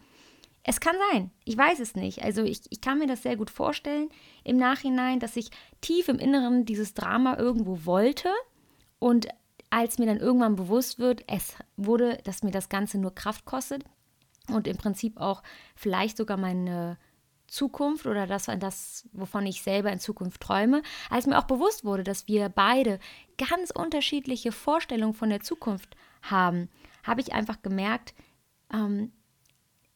Es 0.67 0.79
kann 0.79 0.95
sein, 1.11 1.29
ich 1.43 1.55
weiß 1.55 1.79
es 1.79 1.93
nicht. 1.95 2.23
Also 2.23 2.41
ich, 2.41 2.61
ich 2.71 2.81
kann 2.81 2.97
mir 2.97 3.05
das 3.05 3.21
sehr 3.21 3.37
gut 3.37 3.51
vorstellen 3.51 4.09
im 4.43 4.57
Nachhinein, 4.57 5.19
dass 5.19 5.35
ich 5.35 5.51
tief 5.79 6.07
im 6.07 6.17
Inneren 6.17 6.65
dieses 6.65 6.95
Drama 6.95 7.37
irgendwo 7.37 7.85
wollte 7.85 8.29
und 8.97 9.27
als 9.69 9.99
mir 9.99 10.07
dann 10.07 10.19
irgendwann 10.19 10.55
bewusst 10.55 10.97
wird, 10.97 11.23
es 11.27 11.53
wurde, 11.77 12.17
dass 12.23 12.41
mir 12.41 12.51
das 12.51 12.67
Ganze 12.67 12.97
nur 12.97 13.13
Kraft 13.13 13.45
kostet 13.45 13.83
und 14.47 14.67
im 14.67 14.77
Prinzip 14.77 15.17
auch 15.19 15.43
vielleicht 15.75 16.17
sogar 16.17 16.37
meine 16.37 16.97
Zukunft 17.47 18.07
oder 18.07 18.25
das, 18.25 18.47
das, 18.59 19.07
wovon 19.11 19.45
ich 19.45 19.61
selber 19.61 19.91
in 19.91 19.99
Zukunft 19.99 20.41
träume, 20.41 20.81
als 21.11 21.27
mir 21.27 21.37
auch 21.37 21.45
bewusst 21.45 21.85
wurde, 21.85 22.03
dass 22.03 22.27
wir 22.27 22.49
beide 22.49 22.99
ganz 23.37 23.69
unterschiedliche 23.69 24.51
Vorstellungen 24.51 25.13
von 25.13 25.29
der 25.29 25.41
Zukunft 25.41 25.95
haben, 26.23 26.69
habe 27.03 27.21
ich 27.21 27.33
einfach 27.33 27.61
gemerkt, 27.61 28.15
ähm, 28.73 29.11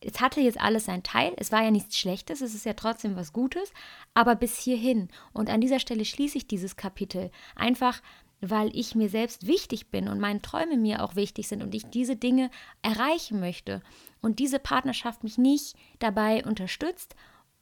es 0.02 0.22
hatte 0.22 0.42
jetzt 0.42 0.60
alles 0.60 0.86
seinen 0.86 1.04
Teil. 1.04 1.34
Es 1.38 1.52
war 1.52 1.64
ja 1.64 1.72
nichts 1.72 1.98
Schlechtes, 1.98 2.42
es 2.42 2.56
ist 2.56 2.66
ja 2.66 2.74
trotzdem 2.74 3.16
was 3.16 3.34
Gutes, 3.34 3.74
aber 4.14 4.36
bis 4.36 4.58
hierhin. 4.58 5.10
Und 5.34 5.50
an 5.50 5.62
dieser 5.62 5.80
Stelle 5.80 6.06
schließe 6.06 6.38
ich 6.38 6.48
dieses 6.48 6.76
Kapitel. 6.78 7.32
Einfach, 7.56 8.02
weil 8.42 8.74
ich 8.76 8.96
mir 8.96 9.10
selbst 9.10 9.46
wichtig 9.48 9.92
bin 9.92 10.08
und 10.08 10.20
meine 10.20 10.42
Träume 10.42 10.78
mir 10.78 11.04
auch 11.04 11.16
wichtig 11.16 11.48
sind 11.48 11.62
und 11.62 11.76
ich 11.76 11.90
diese 11.90 12.16
Dinge 12.16 12.50
erreichen 12.82 13.40
möchte. 13.40 13.82
Und 14.22 14.40
diese 14.40 14.60
Partnerschaft 14.60 15.24
mich 15.24 15.38
nicht 15.38 15.76
dabei 16.00 16.46
unterstützt, 16.46 17.16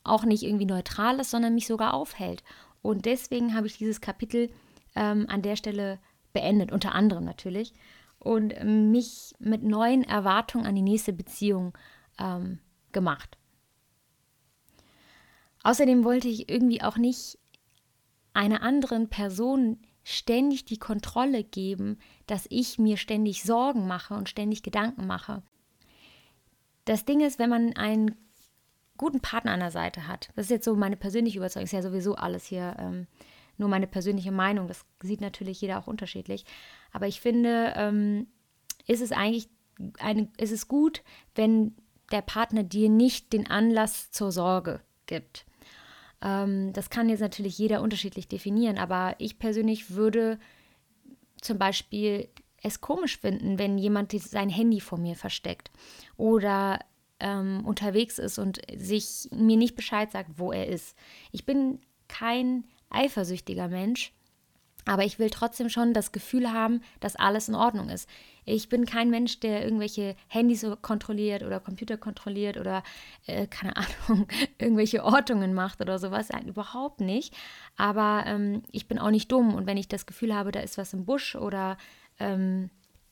auch 0.04 0.24
nicht 0.24 0.44
irgendwie 0.44 0.66
neutral 0.66 1.20
ist, 1.20 1.32
sondern 1.32 1.56
mich 1.56 1.68
sogar 1.68 1.94
aufhält. 1.94 2.44
Und 2.84 3.06
deswegen 3.06 3.56
habe 3.56 3.68
ich 3.68 3.78
dieses 3.78 4.00
Kapitel 4.00 4.52
ähm, 4.96 5.26
an 5.28 5.42
der 5.42 5.56
Stelle 5.56 6.00
beendet, 6.34 6.72
unter 6.72 6.94
anderem 6.94 7.26
natürlich. 7.26 7.74
Und 8.20 8.54
mich 8.64 9.34
mit 9.40 9.64
neuen 9.64 10.04
Erwartungen 10.04 10.66
an 10.66 10.76
die 10.76 10.82
nächste 10.82 11.14
Beziehung 11.14 11.74
ähm, 12.20 12.60
gemacht. 12.92 13.38
Außerdem 15.64 16.04
wollte 16.04 16.28
ich 16.28 16.50
irgendwie 16.50 16.82
auch 16.82 16.98
nicht 16.98 17.38
einer 18.34 18.62
anderen 18.62 19.10
Person 19.10 19.80
ständig 20.04 20.64
die 20.64 20.78
Kontrolle 20.78 21.44
geben, 21.44 22.00
dass 22.28 22.48
ich 22.50 22.80
mir 22.80 22.96
ständig 22.96 23.44
Sorgen 23.44 23.88
mache 23.88 24.14
und 24.14 24.30
ständig 24.30 24.64
Gedanken 24.64 25.06
mache. 25.06 25.44
Das 26.86 27.04
Ding 27.04 27.20
ist, 27.20 27.40
wenn 27.40 27.50
man 27.50 27.76
einen 27.76 28.16
guten 28.96 29.20
Partner 29.20 29.52
an 29.52 29.60
der 29.60 29.72
Seite 29.72 30.08
hat, 30.08 30.30
das 30.36 30.46
ist 30.46 30.52
jetzt 30.52 30.66
so 30.66 30.76
meine 30.76 30.96
persönliche 30.96 31.40
Überzeugung, 31.40 31.66
ist 31.66 31.74
ja 31.74 31.82
sowieso 31.82 32.16
alles 32.16 32.46
hier 32.46 32.78
ähm, 32.80 33.08
nur 33.58 33.68
meine 33.68 33.88
persönliche 33.88 34.32
Meinung, 34.32 34.70
das 34.70 34.86
sieht 35.04 35.20
natürlich 35.20 35.60
jeder 35.60 35.80
auch 35.80 35.88
unterschiedlich, 35.88 36.46
aber 36.94 37.08
ich 37.08 37.20
finde, 37.20 37.74
ähm, 37.76 38.28
ist 38.86 39.02
es 39.02 39.12
eigentlich 39.12 39.50
eine, 40.00 40.32
ist 40.38 40.54
es 40.54 40.70
gut, 40.70 41.04
wenn 41.36 41.76
der 42.12 42.22
Partner 42.22 42.64
dir 42.64 42.90
nicht 42.90 43.34
den 43.34 43.50
Anlass 43.50 44.12
zur 44.12 44.32
Sorge 44.32 44.82
gibt. 45.06 45.46
Ähm, 46.22 46.74
das 46.74 46.90
kann 46.90 47.10
jetzt 47.10 47.20
natürlich 47.20 47.58
jeder 47.58 47.82
unterschiedlich 47.82 48.28
definieren, 48.28 48.78
aber 48.78 49.16
ich 49.20 49.40
persönlich 49.40 49.92
würde 49.92 50.40
zum 51.42 51.58
Beispiel 51.58 52.30
es 52.64 52.82
komisch 52.82 53.20
finden, 53.20 53.60
wenn 53.60 53.78
jemand 53.78 54.12
sein 54.12 54.50
Handy 54.50 54.80
vor 54.80 54.98
mir 54.98 55.16
versteckt 55.16 55.72
oder 56.18 56.80
ähm, 57.20 57.66
unterwegs 57.66 58.18
ist 58.20 58.40
und 58.40 58.60
sich 58.76 59.30
mir 59.32 59.58
nicht 59.58 59.76
Bescheid 59.76 60.12
sagt, 60.12 60.32
wo 60.38 60.52
er 60.52 60.68
ist. 60.68 60.96
Ich 61.32 61.46
bin 61.46 61.80
kein 62.08 62.64
eifersüchtiger 62.90 63.68
Mensch, 63.68 64.14
aber 64.88 65.04
ich 65.04 65.20
will 65.20 65.30
trotzdem 65.30 65.70
schon 65.70 65.94
das 65.94 66.12
Gefühl 66.14 66.52
haben, 66.54 66.82
dass 67.02 67.18
alles 67.18 67.50
in 67.50 67.56
Ordnung 67.56 67.90
ist. 67.90 68.10
Ich 68.46 68.70
bin 68.70 68.86
kein 68.86 69.10
Mensch, 69.10 69.42
der 69.42 69.64
irgendwelche 69.64 70.16
Handys 70.30 70.66
kontrolliert 70.82 71.44
oder 71.44 71.60
Computer 71.60 71.98
kontrolliert 71.98 72.56
oder, 72.56 72.82
äh, 73.26 73.48
keine 73.48 73.76
Ahnung, 73.76 74.28
irgendwelche 74.58 75.04
Ortungen 75.04 75.54
macht 75.54 75.82
oder 75.82 76.00
sowas. 76.00 76.30
Nein, 76.30 76.48
überhaupt 76.48 77.02
nicht. 77.02 77.36
Aber 77.76 78.24
ähm, 78.26 78.64
ich 78.72 78.88
bin 78.88 78.98
auch 78.98 79.12
nicht 79.12 79.30
dumm. 79.30 79.54
Und 79.54 79.68
wenn 79.68 79.76
ich 79.76 79.90
das 79.90 80.06
Gefühl 80.06 80.34
habe, 80.34 80.54
da 80.54 80.62
ist 80.62 80.78
was 80.78 80.94
im 80.94 81.06
Busch 81.06 81.36
oder 81.36 81.78
ähm, 82.20 82.70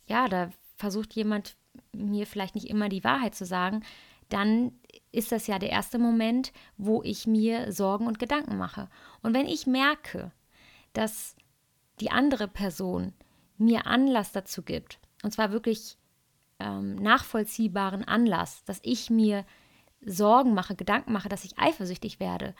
ja, 0.08 0.30
da 0.30 0.52
versucht 0.78 1.14
jemand 1.14 1.58
mir 1.92 2.26
vielleicht 2.26 2.56
nicht 2.56 2.70
immer 2.70 2.88
die 2.88 3.04
Wahrheit 3.04 3.36
zu 3.36 3.46
sagen, 3.46 3.84
dann 4.30 4.72
ist 5.12 5.34
das 5.34 5.48
ja 5.48 5.60
der 5.60 5.70
erste 5.70 6.00
Moment, 6.00 6.54
wo 6.78 7.04
ich 7.04 7.28
mir 7.28 7.74
Sorgen 7.74 8.08
und 8.08 8.18
Gedanken 8.18 8.58
mache. 8.58 8.88
Und 9.22 9.34
wenn 9.34 9.46
ich 9.46 9.68
merke, 9.68 10.32
dass 10.94 11.36
die 12.00 12.12
andere 12.12 12.48
Person 12.48 13.14
mir 13.58 13.88
Anlass 13.88 14.32
dazu 14.32 14.64
gibt, 14.64 15.00
und 15.24 15.32
zwar 15.32 15.52
wirklich 15.52 15.98
ähm, 16.60 16.96
nachvollziehbaren 16.96 18.04
Anlass, 18.04 18.64
dass 18.66 18.80
ich 18.84 19.10
mir 19.10 19.46
Sorgen 20.06 20.54
mache, 20.54 20.76
Gedanken 20.76 21.14
mache, 21.14 21.30
dass 21.30 21.46
ich 21.46 21.58
eifersüchtig 21.58 22.20
werde, 22.20 22.54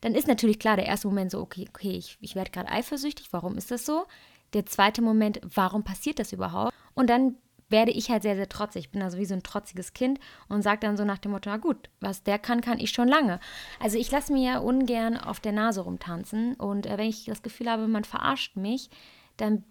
dann 0.00 0.14
ist 0.14 0.26
natürlich 0.26 0.58
klar 0.58 0.76
der 0.76 0.86
erste 0.86 1.06
Moment 1.06 1.30
so, 1.30 1.40
okay, 1.40 1.66
okay, 1.68 1.92
ich, 1.92 2.18
ich 2.20 2.34
werde 2.34 2.50
gerade 2.50 2.68
eifersüchtig, 2.68 3.32
warum 3.32 3.56
ist 3.56 3.70
das 3.70 3.86
so? 3.86 4.04
Der 4.52 4.66
zweite 4.66 5.00
Moment, 5.00 5.40
warum 5.42 5.84
passiert 5.84 6.18
das 6.18 6.32
überhaupt? 6.32 6.74
Und 6.94 7.08
dann 7.08 7.36
werde 7.72 7.90
ich 7.90 8.10
halt 8.10 8.22
sehr, 8.22 8.36
sehr 8.36 8.48
trotzig. 8.48 8.84
Ich 8.84 8.90
bin 8.90 9.02
also 9.02 9.18
wie 9.18 9.24
so 9.24 9.34
ein 9.34 9.42
trotziges 9.42 9.92
Kind 9.92 10.20
und 10.48 10.62
sage 10.62 10.80
dann 10.80 10.96
so 10.96 11.04
nach 11.04 11.18
dem 11.18 11.32
Motto, 11.32 11.50
na 11.50 11.56
gut, 11.56 11.90
was 12.00 12.22
der 12.22 12.38
kann, 12.38 12.60
kann 12.60 12.78
ich 12.78 12.90
schon 12.90 13.08
lange. 13.08 13.40
Also 13.80 13.98
ich 13.98 14.10
lasse 14.10 14.32
mir 14.32 14.52
ja 14.52 14.58
ungern 14.58 15.16
auf 15.16 15.40
der 15.40 15.52
Nase 15.52 15.80
rumtanzen 15.80 16.54
und 16.54 16.86
äh, 16.86 16.96
wenn 16.96 17.08
ich 17.08 17.24
das 17.24 17.42
Gefühl 17.42 17.68
habe, 17.68 17.88
man 17.88 18.04
verarscht 18.04 18.56
mich, 18.56 18.90
dann 19.36 19.64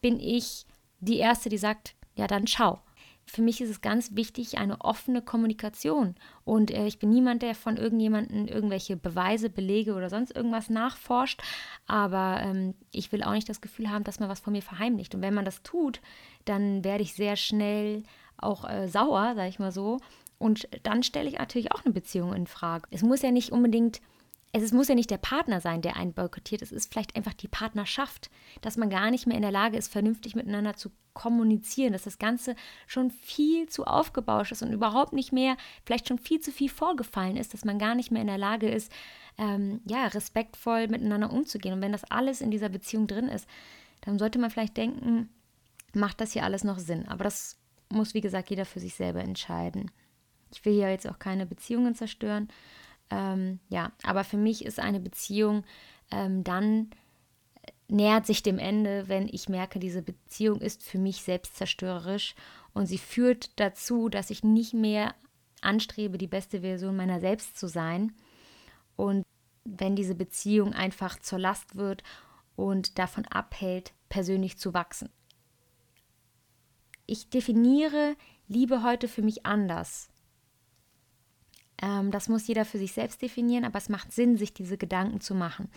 bin 0.00 0.18
ich 0.18 0.64
die 1.00 1.18
Erste, 1.18 1.48
die 1.48 1.58
sagt, 1.58 1.94
ja, 2.14 2.26
dann 2.26 2.46
schau. 2.46 2.80
Für 3.26 3.42
mich 3.42 3.60
ist 3.60 3.70
es 3.70 3.80
ganz 3.80 4.14
wichtig, 4.14 4.58
eine 4.58 4.80
offene 4.80 5.22
Kommunikation. 5.22 6.16
Und 6.44 6.70
äh, 6.70 6.86
ich 6.86 6.98
bin 6.98 7.10
niemand, 7.10 7.42
der 7.42 7.54
von 7.54 7.76
irgendjemandem 7.76 8.46
irgendwelche 8.46 8.96
Beweise, 8.96 9.48
Belege 9.48 9.94
oder 9.94 10.10
sonst 10.10 10.34
irgendwas 10.34 10.70
nachforscht. 10.70 11.42
Aber 11.86 12.40
ähm, 12.42 12.74
ich 12.90 13.12
will 13.12 13.22
auch 13.22 13.32
nicht 13.32 13.48
das 13.48 13.60
Gefühl 13.60 13.90
haben, 13.90 14.04
dass 14.04 14.20
man 14.20 14.28
was 14.28 14.40
von 14.40 14.52
mir 14.52 14.62
verheimlicht. 14.62 15.14
Und 15.14 15.22
wenn 15.22 15.34
man 15.34 15.44
das 15.44 15.62
tut, 15.62 16.00
dann 16.44 16.84
werde 16.84 17.02
ich 17.02 17.14
sehr 17.14 17.36
schnell 17.36 18.02
auch 18.36 18.68
äh, 18.68 18.88
sauer, 18.88 19.34
sage 19.34 19.48
ich 19.48 19.58
mal 19.58 19.72
so. 19.72 19.98
Und 20.38 20.68
dann 20.82 21.02
stelle 21.02 21.28
ich 21.28 21.38
natürlich 21.38 21.72
auch 21.72 21.84
eine 21.84 21.94
Beziehung 21.94 22.34
in 22.34 22.46
Frage. 22.48 22.88
Es 22.90 23.02
muss 23.02 23.22
ja 23.22 23.30
nicht 23.30 23.52
unbedingt 23.52 24.00
es 24.52 24.72
muss 24.72 24.88
ja 24.88 24.94
nicht 24.94 25.10
der 25.10 25.18
Partner 25.18 25.60
sein, 25.60 25.80
der 25.80 25.96
einen 25.96 26.12
boykottiert, 26.12 26.60
es 26.60 26.72
ist 26.72 26.92
vielleicht 26.92 27.16
einfach 27.16 27.32
die 27.32 27.48
Partnerschaft, 27.48 28.30
dass 28.60 28.76
man 28.76 28.90
gar 28.90 29.10
nicht 29.10 29.26
mehr 29.26 29.36
in 29.36 29.42
der 29.42 29.50
Lage 29.50 29.78
ist, 29.78 29.90
vernünftig 29.90 30.34
miteinander 30.34 30.76
zu 30.76 30.90
kommunizieren, 31.14 31.92
dass 31.92 32.04
das 32.04 32.18
Ganze 32.18 32.54
schon 32.86 33.10
viel 33.10 33.68
zu 33.68 33.84
aufgebauscht 33.84 34.52
ist 34.52 34.62
und 34.62 34.72
überhaupt 34.72 35.14
nicht 35.14 35.32
mehr, 35.32 35.56
vielleicht 35.86 36.08
schon 36.08 36.18
viel 36.18 36.40
zu 36.40 36.52
viel 36.52 36.68
vorgefallen 36.68 37.36
ist, 37.36 37.54
dass 37.54 37.64
man 37.64 37.78
gar 37.78 37.94
nicht 37.94 38.10
mehr 38.10 38.20
in 38.20 38.28
der 38.28 38.38
Lage 38.38 38.68
ist, 38.68 38.92
ähm, 39.38 39.80
ja, 39.86 40.06
respektvoll 40.06 40.88
miteinander 40.88 41.32
umzugehen. 41.32 41.74
Und 41.74 41.80
wenn 41.80 41.92
das 41.92 42.04
alles 42.04 42.42
in 42.42 42.50
dieser 42.50 42.68
Beziehung 42.68 43.06
drin 43.06 43.28
ist, 43.28 43.48
dann 44.02 44.18
sollte 44.18 44.38
man 44.38 44.50
vielleicht 44.50 44.76
denken, 44.76 45.30
macht 45.94 46.20
das 46.20 46.32
hier 46.32 46.44
alles 46.44 46.64
noch 46.64 46.78
Sinn? 46.78 47.08
Aber 47.08 47.24
das 47.24 47.58
muss, 47.88 48.14
wie 48.14 48.20
gesagt, 48.20 48.50
jeder 48.50 48.66
für 48.66 48.80
sich 48.80 48.94
selber 48.94 49.20
entscheiden. 49.20 49.90
Ich 50.52 50.64
will 50.64 50.74
ja 50.74 50.90
jetzt 50.90 51.08
auch 51.08 51.18
keine 51.18 51.46
Beziehungen 51.46 51.94
zerstören. 51.94 52.48
Ähm, 53.12 53.60
ja, 53.68 53.92
aber 54.04 54.24
für 54.24 54.38
mich 54.38 54.64
ist 54.64 54.80
eine 54.80 54.98
Beziehung 54.98 55.64
ähm, 56.12 56.44
dann 56.44 56.90
äh, 57.62 57.72
nähert 57.88 58.26
sich 58.26 58.42
dem 58.42 58.58
Ende, 58.58 59.08
wenn 59.08 59.28
ich 59.28 59.48
merke, 59.48 59.78
diese 59.80 60.02
Beziehung 60.02 60.60
ist 60.60 60.82
für 60.82 60.98
mich 60.98 61.22
selbstzerstörerisch 61.22 62.34
und 62.74 62.86
sie 62.86 62.98
führt 62.98 63.58
dazu, 63.58 64.08
dass 64.08 64.30
ich 64.30 64.44
nicht 64.44 64.74
mehr 64.74 65.14
anstrebe, 65.60 66.18
die 66.18 66.26
beste 66.26 66.60
Version 66.60 66.96
meiner 66.96 67.20
selbst 67.20 67.58
zu 67.58 67.66
sein. 67.66 68.14
Und 68.96 69.24
wenn 69.64 69.96
diese 69.96 70.14
Beziehung 70.14 70.72
einfach 70.72 71.18
zur 71.18 71.38
Last 71.38 71.76
wird 71.76 72.02
und 72.56 72.98
davon 72.98 73.26
abhält, 73.26 73.92
persönlich 74.08 74.58
zu 74.58 74.74
wachsen. 74.74 75.08
Ich 77.06 77.30
definiere 77.30 78.16
Liebe 78.48 78.82
heute 78.82 79.08
für 79.08 79.22
mich 79.22 79.46
anders. 79.46 80.11
Ähm, 81.82 82.10
das 82.10 82.28
muss 82.28 82.46
jeder 82.46 82.64
für 82.64 82.78
sich 82.78 82.92
selbst 82.92 83.20
definieren, 83.20 83.64
aber 83.64 83.78
es 83.78 83.88
macht 83.88 84.12
Sinn, 84.12 84.38
sich 84.38 84.54
diese 84.54 84.78
Gedanken 84.78 85.20
zu 85.20 85.34
machen. 85.34 85.68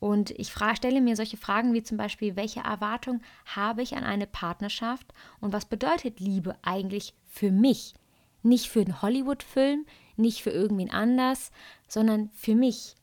Und 0.00 0.30
ich 0.32 0.50
stelle 0.50 1.00
mir 1.00 1.14
solche 1.14 1.36
Fragen 1.36 1.74
wie 1.74 1.82
zum 1.82 1.96
Beispiel, 1.96 2.34
welche 2.34 2.60
Erwartung 2.60 3.20
habe 3.46 3.82
ich 3.82 3.94
an 3.96 4.02
eine 4.02 4.26
Partnerschaft 4.26 5.12
und 5.40 5.52
was 5.52 5.64
bedeutet 5.64 6.18
Liebe 6.18 6.56
eigentlich 6.62 7.14
für 7.30 7.52
mich? 7.52 7.94
Nicht 8.42 8.68
für 8.68 8.80
einen 8.80 9.00
Hollywood-Film, 9.00 9.86
nicht 10.16 10.42
für 10.42 10.50
irgendwen 10.50 10.90
anders, 10.90 11.52
sondern 11.86 12.30
für 12.34 12.56
mich. 12.56 12.96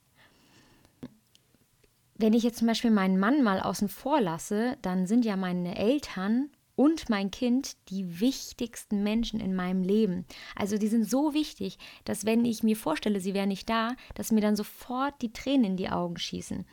Wenn 2.16 2.34
ich 2.34 2.42
jetzt 2.42 2.58
zum 2.58 2.66
Beispiel 2.66 2.90
meinen 2.90 3.18
Mann 3.18 3.42
mal 3.42 3.60
außen 3.60 3.88
vor 3.88 4.20
lasse, 4.20 4.76
dann 4.82 5.06
sind 5.06 5.24
ja 5.24 5.36
meine 5.36 5.78
Eltern 5.78 6.50
und 6.80 7.10
mein 7.10 7.30
Kind 7.30 7.76
die 7.90 8.20
wichtigsten 8.20 9.02
Menschen 9.02 9.38
in 9.38 9.54
meinem 9.54 9.82
Leben. 9.82 10.24
Also 10.56 10.78
die 10.78 10.88
sind 10.88 11.04
so 11.04 11.34
wichtig, 11.34 11.76
dass 12.04 12.24
wenn 12.24 12.46
ich 12.46 12.62
mir 12.62 12.74
vorstelle, 12.74 13.20
sie 13.20 13.34
wären 13.34 13.50
nicht 13.50 13.68
da, 13.68 13.96
dass 14.14 14.32
mir 14.32 14.40
dann 14.40 14.56
sofort 14.56 15.20
die 15.20 15.30
Tränen 15.30 15.72
in 15.72 15.76
die 15.76 15.90
Augen 15.90 16.16
schießen. 16.16 16.64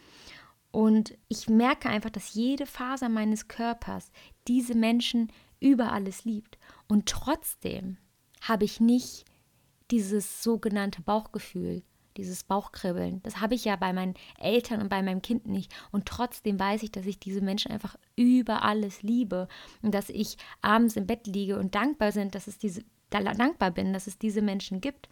Und 0.72 1.18
ich 1.28 1.50
merke 1.50 1.90
einfach, 1.90 2.10
dass 2.10 2.34
jede 2.34 2.66
Faser 2.66 3.10
meines 3.10 3.50
Körpers 3.50 4.14
diese 4.48 4.76
Menschen 4.76 5.30
über 5.60 5.92
alles 5.92 6.24
liebt. 6.24 6.58
Und 6.88 7.10
trotzdem 7.10 7.98
habe 8.40 8.64
ich 8.64 8.80
nicht 8.80 9.26
dieses 9.92 10.42
sogenannte 10.42 11.02
Bauchgefühl, 11.02 11.84
dieses 12.18 12.44
Bauchkribbeln. 12.44 13.22
Das 13.24 13.40
habe 13.40 13.56
ich 13.56 13.66
ja 13.66 13.76
bei 13.76 13.94
meinen 13.94 14.16
Eltern 14.40 14.82
und 14.82 14.90
bei 14.90 15.02
meinem 15.02 15.22
Kind 15.22 15.48
nicht. 15.48 15.74
Und 15.92 16.06
trotzdem 16.06 16.60
weiß 16.60 16.84
ich, 16.84 16.92
dass 16.92 17.06
ich 17.06 17.20
diese 17.20 17.42
Menschen 17.42 17.72
einfach 17.72 17.96
über 18.16 18.64
alles 18.64 19.04
liebe 19.04 19.48
und 19.82 19.94
dass 19.94 20.10
ich 20.10 20.38
abends 20.62 20.96
im 20.96 21.08
Bett 21.08 21.28
liege 21.28 21.58
und 21.58 21.76
dankbar 21.76 22.12
sind, 22.12 22.36
dass 22.36 22.48
es 22.48 22.58
diese, 22.58 22.84
dankbar 23.10 23.72
bin, 23.72 23.94
dass 23.94 24.08
es 24.08 24.18
diese 24.18 24.42
Menschen 24.42 24.82
gibt. 24.82 25.10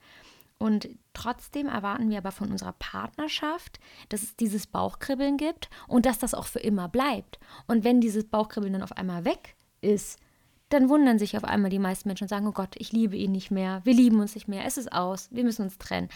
Und 0.57 0.87
trotzdem 1.13 1.67
erwarten 1.67 2.09
wir 2.09 2.17
aber 2.17 2.31
von 2.31 2.49
unserer 2.49 2.73
Partnerschaft, 2.73 3.79
dass 4.09 4.23
es 4.23 4.35
dieses 4.35 4.67
Bauchkribbeln 4.67 5.37
gibt 5.37 5.69
und 5.87 6.05
dass 6.05 6.17
das 6.17 6.33
auch 6.33 6.45
für 6.45 6.59
immer 6.59 6.87
bleibt. 6.87 7.39
Und 7.67 7.83
wenn 7.83 7.99
dieses 7.99 8.25
Bauchkribbeln 8.25 8.73
dann 8.73 8.83
auf 8.83 8.93
einmal 8.93 9.25
weg 9.25 9.55
ist, 9.81 10.17
dann 10.69 10.89
wundern 10.89 11.19
sich 11.19 11.37
auf 11.37 11.43
einmal 11.43 11.69
die 11.69 11.79
meisten 11.79 12.09
Menschen 12.09 12.23
und 12.23 12.29
sagen, 12.29 12.47
oh 12.47 12.51
Gott, 12.51 12.75
ich 12.77 12.91
liebe 12.91 13.15
ihn 13.15 13.31
nicht 13.31 13.51
mehr, 13.51 13.81
wir 13.83 13.93
lieben 13.93 14.19
uns 14.19 14.33
nicht 14.33 14.47
mehr, 14.47 14.65
es 14.65 14.77
ist 14.77 14.91
aus, 14.91 15.29
wir 15.31 15.43
müssen 15.43 15.63
uns 15.63 15.77
trennen. 15.77 16.09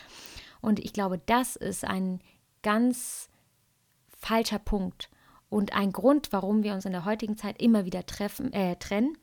Und 0.62 0.80
ich 0.80 0.94
glaube, 0.94 1.20
das 1.26 1.56
ist 1.56 1.86
ein 1.86 2.20
ganz 2.64 3.30
falscher 4.08 4.60
Punkt 4.60 5.10
und 5.50 5.74
ein 5.74 5.92
Grund, 5.92 6.32
warum 6.32 6.64
wir 6.64 6.74
uns 6.74 6.86
in 6.86 6.92
der 6.92 7.06
heutigen 7.06 7.38
Zeit 7.38 7.62
immer 7.62 7.86
wieder 7.86 8.06
treffen, 8.06 8.54
äh, 8.54 8.76
trennen 8.76 9.18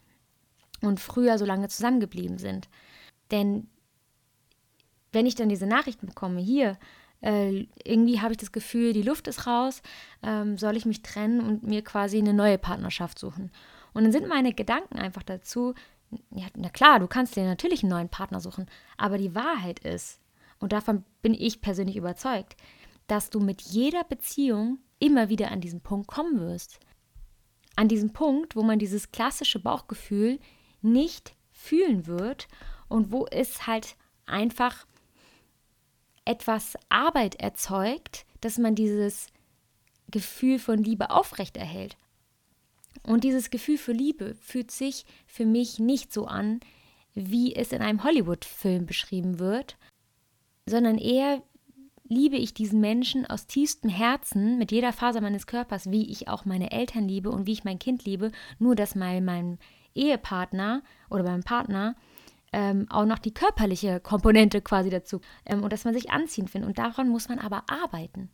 und 0.83 1.00
früher 1.00 1.38
so 1.38 1.45
lange 1.45 1.69
zusammengeblieben 1.69 2.38
sind. 2.38 2.69
Denn 3.31 3.69
wenn 5.12 5.26
ich 5.26 5.35
dann 5.35 5.49
diese 5.49 5.66
Nachrichten 5.66 6.07
bekomme, 6.07 6.40
hier, 6.40 6.78
äh, 7.23 7.66
irgendwie 7.85 8.21
habe 8.21 8.33
ich 8.33 8.38
das 8.38 8.52
Gefühl, 8.52 8.93
die 8.93 9.02
Luft 9.02 9.28
ist 9.28 9.47
raus, 9.47 9.83
ähm, 10.23 10.59
soll 10.59 10.76
ich 10.76 10.85
mich 10.85 11.02
trennen 11.02 11.40
und 11.40 11.62
mir 11.62 11.83
quasi 11.83 12.19
eine 12.19 12.35
neue 12.35 12.59
Partnerschaft 12.59 13.19
suchen. 13.19 13.50
Und 13.95 14.05
dann 14.05 14.12
sind 14.12 14.28
meine 14.28 14.52
Gedanken 14.52 14.99
einfach 14.99 15.23
dazu, 15.23 15.75
ja, 16.31 16.47
na 16.57 16.69
klar, 16.69 17.00
du 17.00 17.07
kannst 17.07 17.37
dir 17.37 17.45
natürlich 17.45 17.83
einen 17.83 17.90
neuen 17.90 18.09
Partner 18.09 18.40
suchen, 18.40 18.66
aber 18.97 19.19
die 19.19 19.35
Wahrheit 19.35 19.81
ist, 19.81 20.21
und 20.59 20.73
davon 20.73 21.05
bin 21.23 21.35
ich 21.35 21.61
persönlich 21.61 21.97
überzeugt, 21.97 22.57
dass 23.07 23.31
du 23.31 23.41
mit 23.41 23.63
jeder 23.63 24.05
Beziehung 24.05 24.79
immer 24.99 25.29
wieder 25.29 25.51
an 25.51 25.61
diesen 25.61 25.81
Punkt 25.81 26.09
kommen 26.09 26.41
wirst. 26.41 26.81
An 27.77 27.89
diesen 27.89 28.13
Punkt, 28.13 28.57
wo 28.57 28.63
man 28.63 28.79
dieses 28.79 29.13
klassische 29.13 29.59
Bauchgefühl 29.59 30.39
nicht 30.81 31.35
fühlen 31.51 32.07
wird 32.07 32.49
und 32.89 33.13
wo 33.13 33.27
es 33.27 33.67
halt 33.67 33.97
einfach 34.25 34.87
etwas 36.25 36.77
Arbeit 36.89 37.37
erzeugt, 37.37 38.27
dass 38.41 38.59
man 38.59 38.75
dieses 38.75 39.29
Gefühl 40.11 40.59
von 40.59 40.83
Liebe 40.83 41.11
aufrechterhält. 41.11 41.97
Und 43.03 43.25
dieses 43.25 43.51
Gefühl 43.51 43.79
für 43.79 43.93
Liebe 43.93 44.35
fühlt 44.35 44.71
sich 44.71 45.05
für 45.27 45.47
mich 45.47 45.79
nicht 45.79 46.12
so 46.12 46.27
an, 46.27 46.61
wie 47.14 47.55
es 47.55 47.73
in 47.73 47.83
einem 47.83 48.03
Hollywood-Film 48.03 48.87
beschrieben 48.87 49.38
wird, 49.38 49.77
sondern 50.66 50.98
eher 50.98 51.42
liebe 52.09 52.37
ich 52.37 52.55
diesen 52.55 52.81
Menschen 52.81 53.26
aus 53.26 53.46
tiefstem 53.46 53.90
Herzen, 53.90 54.59
mit 54.59 54.70
jeder 54.72 54.92
Faser 54.92 55.20
meines 55.20 55.46
Körpers, 55.46 55.90
wie 55.90 56.11
ich 56.11 56.29
auch 56.29 56.44
meine 56.44 56.70
Eltern 56.70 57.09
liebe 57.09 57.31
und 57.31 57.46
wie 57.46 57.52
ich 57.52 57.64
mein 57.64 57.79
Kind 57.79 58.05
liebe, 58.05 58.31
nur 58.59 58.76
dass 58.76 58.94
mein, 58.94 59.24
mein 59.24 59.59
Ehepartner 59.94 60.83
oder 61.11 61.24
mein 61.24 61.42
Partner 61.42 61.96
ähm, 62.52 62.87
auch 62.90 63.07
noch 63.07 63.18
die 63.18 63.35
körperliche 63.35 64.00
Komponente 64.00 64.61
quasi 64.61 64.88
dazu 64.88 65.20
ähm, 65.44 65.62
und 65.62 65.72
dass 65.72 65.85
man 65.85 65.94
sich 65.94 66.11
anziehen 66.11 66.48
findet. 66.48 66.68
Und 66.68 66.79
daran 66.79 67.09
muss 67.09 67.29
man 67.29 67.38
aber 67.38 67.64
arbeiten. 67.68 68.31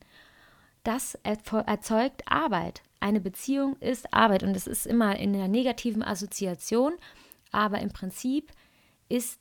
Das 0.85 1.15
erzeugt 1.23 2.23
Arbeit. 2.27 2.83
Eine 3.01 3.21
Beziehung 3.21 3.77
ist 3.79 4.13
Arbeit 4.13 4.43
und 4.43 4.57
es 4.57 4.67
ist 4.67 4.87
immer 4.87 5.17
in 5.17 5.35
einer 5.35 5.49
negativen 5.49 6.03
Assoziation, 6.03 6.95
aber 7.53 7.81
im 7.81 7.91
Prinzip 7.91 8.53
ist 9.09 9.41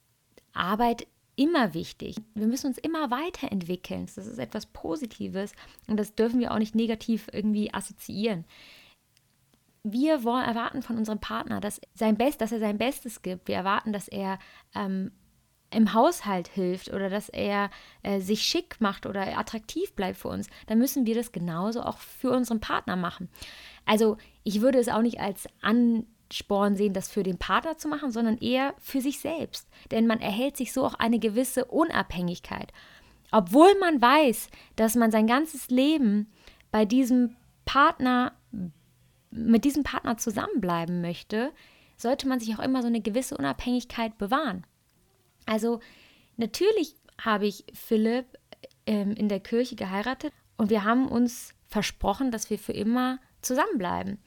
Arbeit 0.54 1.08
immer 1.42 1.74
wichtig. 1.74 2.18
Wir 2.36 2.46
müssen 2.46 2.68
uns 2.68 2.78
immer 2.78 3.10
weiterentwickeln. 3.10 4.06
Das 4.06 4.28
ist 4.28 4.38
etwas 4.38 4.68
Positives 4.68 5.54
und 5.88 5.98
das 5.98 6.14
dürfen 6.14 6.40
wir 6.40 6.52
auch 6.52 6.60
nicht 6.60 6.76
negativ 6.76 7.28
irgendwie 7.34 7.74
assoziieren. 7.74 8.46
Wir 9.84 10.24
wollen, 10.24 10.46
erwarten 10.46 10.84
von 10.84 10.98
unserem 10.98 11.20
Partner, 11.20 11.60
dass, 11.60 11.82
sein 11.96 12.16
Best, 12.16 12.42
dass 12.42 12.52
er 12.52 12.60
sein 12.60 12.78
Bestes 12.78 13.24
gibt. 13.24 13.48
Wir 13.48 13.56
erwarten, 13.56 13.92
dass 13.92 14.08
er 14.08 14.38
ähm, 14.76 15.12
im 15.72 15.96
Haushalt 15.96 16.48
hilft 16.48 16.94
oder 16.94 17.10
dass 17.10 17.30
er 17.30 17.72
äh, 18.04 18.20
sich 18.20 18.44
schick 18.44 18.80
macht 18.80 19.08
oder 19.08 19.40
attraktiv 19.40 19.96
bleibt 19.96 20.20
für 20.20 20.28
uns, 20.28 20.48
dann 20.68 20.78
müssen 20.78 21.08
wir 21.08 21.16
das 21.16 21.32
genauso 21.32 21.82
auch 21.82 21.98
für 21.98 22.30
unseren 22.30 22.60
Partner 22.60 22.96
machen. 22.96 23.30
Also 23.86 24.18
ich 24.44 24.62
würde 24.62 24.78
es 24.78 24.90
auch 24.90 25.02
nicht 25.02 25.20
als 25.20 25.48
an 25.62 26.06
Sporn 26.34 26.76
sehen, 26.76 26.94
das 26.94 27.10
für 27.10 27.24
den 27.24 27.38
Partner 27.38 27.78
zu 27.78 27.88
machen, 27.88 28.12
sondern 28.12 28.38
eher 28.38 28.74
für 28.80 29.02
sich 29.02 29.20
selbst. 29.20 29.68
Denn 29.92 30.08
man 30.08 30.20
erhält 30.20 30.58
sich 30.58 30.74
so 30.74 30.86
auch 30.86 30.96
eine 30.96 31.20
gewisse 31.20 31.66
Unabhängigkeit. 31.66 32.72
Obwohl 33.32 33.78
man 33.80 34.02
weiß, 34.02 34.50
dass 34.76 34.96
man 34.96 35.12
sein 35.12 35.28
ganzes 35.28 35.70
Leben 35.70 36.32
bei 36.72 36.86
diesem 36.86 37.36
Partner, 37.66 38.34
mit 39.30 39.64
diesem 39.64 39.84
Partner 39.84 40.18
zusammenbleiben 40.18 41.02
möchte, 41.02 41.52
sollte 41.96 42.28
man 42.28 42.40
sich 42.40 42.56
auch 42.56 42.64
immer 42.64 42.82
so 42.82 42.88
eine 42.88 43.02
gewisse 43.02 43.38
Unabhängigkeit 43.38 44.18
bewahren. 44.18 44.66
Also 45.46 45.80
natürlich 46.38 46.96
habe 47.20 47.48
ich 47.48 47.66
Philipp 47.74 48.26
ähm, 48.86 49.14
in 49.14 49.30
der 49.30 49.40
Kirche 49.40 49.76
geheiratet 49.76 50.34
und 50.58 50.70
wir 50.70 50.84
haben 50.84 51.08
uns 51.08 51.54
versprochen, 51.68 52.32
dass 52.32 52.50
wir 52.50 52.60
für 52.60 52.74
immer 52.74 53.20
zusammenbleiben. 53.42 54.20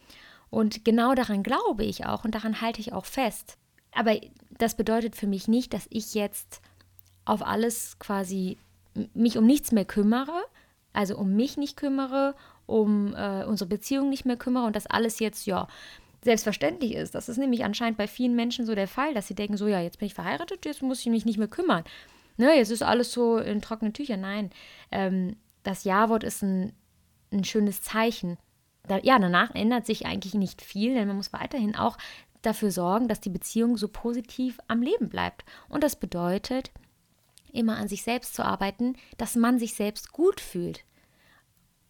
Und 0.54 0.84
genau 0.84 1.16
daran 1.16 1.42
glaube 1.42 1.82
ich 1.84 2.06
auch 2.06 2.24
und 2.24 2.32
daran 2.32 2.60
halte 2.60 2.80
ich 2.80 2.92
auch 2.92 3.06
fest. 3.06 3.58
Aber 3.90 4.16
das 4.50 4.76
bedeutet 4.76 5.16
für 5.16 5.26
mich 5.26 5.48
nicht, 5.48 5.74
dass 5.74 5.88
ich 5.90 6.14
jetzt 6.14 6.62
auf 7.24 7.44
alles 7.44 7.98
quasi 7.98 8.56
mich 9.14 9.36
um 9.36 9.46
nichts 9.46 9.72
mehr 9.72 9.84
kümmere, 9.84 10.44
also 10.92 11.18
um 11.18 11.34
mich 11.34 11.56
nicht 11.56 11.76
kümmere, 11.76 12.36
um 12.66 13.16
äh, 13.16 13.44
unsere 13.44 13.68
Beziehung 13.68 14.10
nicht 14.10 14.26
mehr 14.26 14.36
kümmere 14.36 14.66
und 14.66 14.76
das 14.76 14.86
alles 14.86 15.18
jetzt, 15.18 15.44
ja, 15.46 15.66
selbstverständlich 16.22 16.94
ist. 16.94 17.16
Das 17.16 17.28
ist 17.28 17.38
nämlich 17.38 17.64
anscheinend 17.64 17.98
bei 17.98 18.06
vielen 18.06 18.36
Menschen 18.36 18.64
so 18.64 18.76
der 18.76 18.88
Fall, 18.88 19.12
dass 19.12 19.26
sie 19.26 19.34
denken, 19.34 19.56
so, 19.56 19.66
ja, 19.66 19.80
jetzt 19.80 19.98
bin 19.98 20.06
ich 20.06 20.14
verheiratet, 20.14 20.64
jetzt 20.66 20.82
muss 20.82 21.00
ich 21.00 21.06
mich 21.06 21.24
nicht 21.24 21.38
mehr 21.38 21.48
kümmern. 21.48 21.82
Ne, 22.36 22.56
jetzt 22.56 22.70
ist 22.70 22.82
alles 22.84 23.12
so 23.12 23.38
in 23.38 23.60
trockenen 23.60 23.92
Tüchern. 23.92 24.20
Nein, 24.20 24.50
ähm, 24.92 25.34
das 25.64 25.82
Ja-Wort 25.82 26.22
ist 26.22 26.42
ein, 26.42 26.72
ein 27.32 27.42
schönes 27.42 27.82
Zeichen 27.82 28.38
da, 28.86 28.98
ja, 28.98 29.18
danach 29.18 29.54
ändert 29.54 29.86
sich 29.86 30.06
eigentlich 30.06 30.34
nicht 30.34 30.62
viel, 30.62 30.94
denn 30.94 31.08
man 31.08 31.16
muss 31.16 31.32
weiterhin 31.32 31.76
auch 31.76 31.96
dafür 32.42 32.70
sorgen, 32.70 33.08
dass 33.08 33.20
die 33.20 33.30
Beziehung 33.30 33.76
so 33.76 33.88
positiv 33.88 34.58
am 34.68 34.82
Leben 34.82 35.08
bleibt. 35.08 35.44
Und 35.68 35.82
das 35.82 35.96
bedeutet, 35.96 36.70
immer 37.52 37.76
an 37.76 37.88
sich 37.88 38.02
selbst 38.02 38.34
zu 38.34 38.44
arbeiten, 38.44 38.96
dass 39.16 39.36
man 39.36 39.58
sich 39.58 39.74
selbst 39.74 40.12
gut 40.12 40.40
fühlt. 40.40 40.84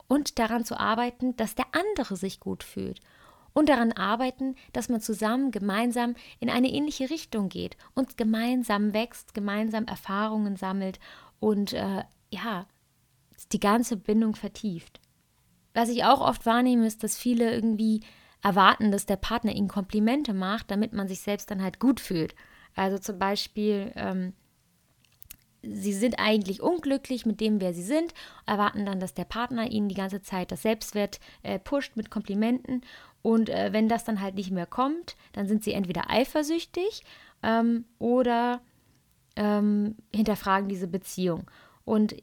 Und 0.07 0.38
daran 0.38 0.64
zu 0.64 0.78
arbeiten, 0.78 1.35
dass 1.37 1.54
der 1.54 1.66
andere 1.72 2.16
sich 2.16 2.38
gut 2.38 2.62
fühlt. 2.62 3.00
Und 3.54 3.68
daran 3.68 3.92
arbeiten, 3.92 4.57
dass 4.72 4.88
man 4.88 5.00
zusammen, 5.00 5.50
gemeinsam 5.50 6.14
in 6.40 6.50
eine 6.50 6.68
ähnliche 6.68 7.09
Richtung 7.09 7.48
geht 7.48 7.76
und 7.94 8.16
gemeinsam 8.16 8.92
wächst, 8.92 9.33
gemeinsam 9.33 9.87
Erfahrungen 9.87 10.57
sammelt 10.57 10.98
und 11.40 11.72
äh, 11.72 12.02
ja, 12.30 12.66
die 13.52 13.61
ganze 13.61 13.96
Bindung 13.96 14.35
vertieft. 14.35 15.00
Was 15.74 15.88
ich 15.88 16.04
auch 16.04 16.20
oft 16.20 16.46
wahrnehme, 16.46 16.87
ist, 16.87 17.02
dass 17.02 17.18
viele 17.18 17.52
irgendwie 17.52 18.00
erwarten, 18.42 18.92
dass 18.92 19.06
der 19.06 19.16
Partner 19.16 19.52
ihnen 19.52 19.68
Komplimente 19.68 20.32
macht, 20.32 20.70
damit 20.70 20.92
man 20.92 21.08
sich 21.08 21.20
selbst 21.20 21.50
dann 21.50 21.62
halt 21.62 21.80
gut 21.80 22.00
fühlt. 22.00 22.34
Also 22.76 22.98
zum 22.98 23.18
Beispiel, 23.18 23.92
ähm, 23.96 24.34
sie 25.62 25.92
sind 25.92 26.18
eigentlich 26.18 26.60
unglücklich 26.60 27.26
mit 27.26 27.40
dem, 27.40 27.60
wer 27.60 27.74
sie 27.74 27.82
sind, 27.82 28.14
erwarten 28.46 28.84
dann, 28.84 29.00
dass 29.00 29.14
der 29.14 29.24
Partner 29.24 29.70
ihnen 29.70 29.88
die 29.88 29.94
ganze 29.94 30.22
Zeit 30.22 30.52
das 30.52 30.62
Selbstwert 30.62 31.20
äh, 31.42 31.58
pusht 31.58 31.96
mit 31.96 32.10
Komplimenten. 32.10 32.82
Und 33.22 33.48
äh, 33.48 33.72
wenn 33.72 33.88
das 33.88 34.04
dann 34.04 34.20
halt 34.20 34.34
nicht 34.34 34.50
mehr 34.50 34.66
kommt, 34.66 35.16
dann 35.32 35.46
sind 35.48 35.64
sie 35.64 35.72
entweder 35.72 36.10
eifersüchtig 36.10 37.02
ähm, 37.42 37.87
oder 37.98 38.60
ähm, 39.37 39.96
hinterfragen 40.14 40.68
diese 40.68 40.88
Beziehung. 40.88 41.50
Und 41.84 42.14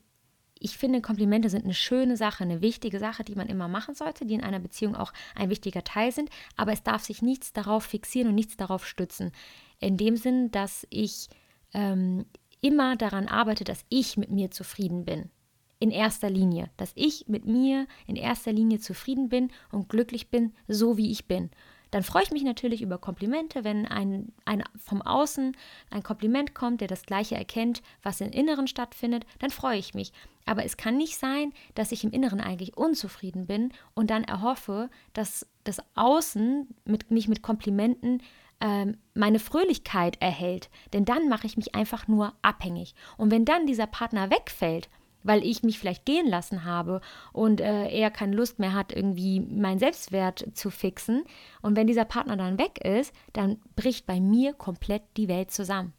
ich 0.63 0.77
finde, 0.77 1.01
Komplimente 1.01 1.49
sind 1.49 1.63
eine 1.63 1.73
schöne 1.73 2.15
Sache, 2.15 2.43
eine 2.43 2.61
wichtige 2.61 2.99
Sache, 2.99 3.23
die 3.23 3.33
man 3.33 3.47
immer 3.47 3.67
machen 3.67 3.95
sollte, 3.95 4.27
die 4.27 4.35
in 4.35 4.43
einer 4.43 4.59
Beziehung 4.59 4.95
auch 4.95 5.11
ein 5.33 5.49
wichtiger 5.49 5.83
Teil 5.83 6.11
sind, 6.11 6.29
aber 6.55 6.71
es 6.71 6.83
darf 6.83 7.03
sich 7.03 7.23
nichts 7.23 7.51
darauf 7.51 7.83
fixieren 7.83 8.29
und 8.29 8.35
nichts 8.35 8.57
darauf 8.57 8.85
stützen. 8.85 9.31
In 9.79 9.97
dem 9.97 10.17
Sinn, 10.17 10.51
dass 10.51 10.85
ich 10.91 11.29
ähm, 11.73 12.25
immer 12.61 12.95
daran 12.95 13.27
arbeite, 13.27 13.63
dass 13.63 13.83
ich 13.89 14.17
mit 14.17 14.29
mir 14.29 14.51
zufrieden 14.51 15.03
bin. 15.03 15.31
In 15.79 15.89
erster 15.89 16.29
Linie. 16.29 16.69
Dass 16.77 16.91
ich 16.93 17.27
mit 17.27 17.45
mir 17.45 17.87
in 18.05 18.15
erster 18.15 18.53
Linie 18.53 18.79
zufrieden 18.79 19.29
bin 19.29 19.51
und 19.71 19.89
glücklich 19.89 20.29
bin, 20.29 20.53
so 20.67 20.95
wie 20.95 21.09
ich 21.09 21.25
bin. 21.27 21.49
Dann 21.91 22.03
freue 22.03 22.23
ich 22.23 22.31
mich 22.31 22.43
natürlich 22.43 22.81
über 22.81 22.97
Komplimente, 22.97 23.63
wenn 23.63 23.85
ein, 23.85 24.31
ein 24.45 24.63
vom 24.77 25.01
Außen 25.01 25.55
ein 25.89 26.03
Kompliment 26.03 26.55
kommt, 26.55 26.81
der 26.81 26.87
das 26.87 27.03
Gleiche 27.03 27.35
erkennt, 27.35 27.81
was 28.01 28.21
im 28.21 28.31
Inneren 28.31 28.67
stattfindet, 28.67 29.25
dann 29.39 29.49
freue 29.49 29.77
ich 29.77 29.93
mich. 29.93 30.13
Aber 30.45 30.63
es 30.63 30.77
kann 30.77 30.97
nicht 30.97 31.17
sein, 31.17 31.53
dass 31.75 31.91
ich 31.91 32.03
im 32.03 32.11
Inneren 32.11 32.41
eigentlich 32.41 32.77
unzufrieden 32.77 33.45
bin 33.45 33.73
und 33.93 34.09
dann 34.09 34.23
erhoffe, 34.23 34.89
dass 35.13 35.45
das 35.65 35.79
Außen 35.95 36.67
mit, 36.85 37.11
mich 37.11 37.27
mit 37.27 37.43
Komplimenten 37.43 38.23
ähm, 38.61 38.97
meine 39.13 39.39
Fröhlichkeit 39.39 40.21
erhält. 40.21 40.69
Denn 40.93 41.03
dann 41.03 41.27
mache 41.27 41.45
ich 41.45 41.57
mich 41.57 41.75
einfach 41.75 42.07
nur 42.07 42.33
abhängig. 42.41 42.95
Und 43.17 43.31
wenn 43.31 43.45
dann 43.45 43.67
dieser 43.67 43.87
Partner 43.87 44.29
wegfällt, 44.29 44.89
weil 45.23 45.45
ich 45.45 45.63
mich 45.63 45.79
vielleicht 45.79 46.05
gehen 46.05 46.27
lassen 46.27 46.65
habe 46.65 47.01
und 47.33 47.61
äh, 47.61 47.89
er 47.89 48.11
keine 48.11 48.35
Lust 48.35 48.59
mehr 48.59 48.73
hat, 48.73 48.93
irgendwie 48.93 49.39
meinen 49.39 49.79
Selbstwert 49.79 50.45
zu 50.53 50.69
fixen. 50.69 51.23
Und 51.61 51.75
wenn 51.75 51.87
dieser 51.87 52.05
Partner 52.05 52.37
dann 52.37 52.59
weg 52.59 52.83
ist, 52.83 53.13
dann 53.33 53.59
bricht 53.75 54.05
bei 54.05 54.19
mir 54.19 54.53
komplett 54.53 55.03
die 55.17 55.27
Welt 55.27 55.51
zusammen. 55.51 55.93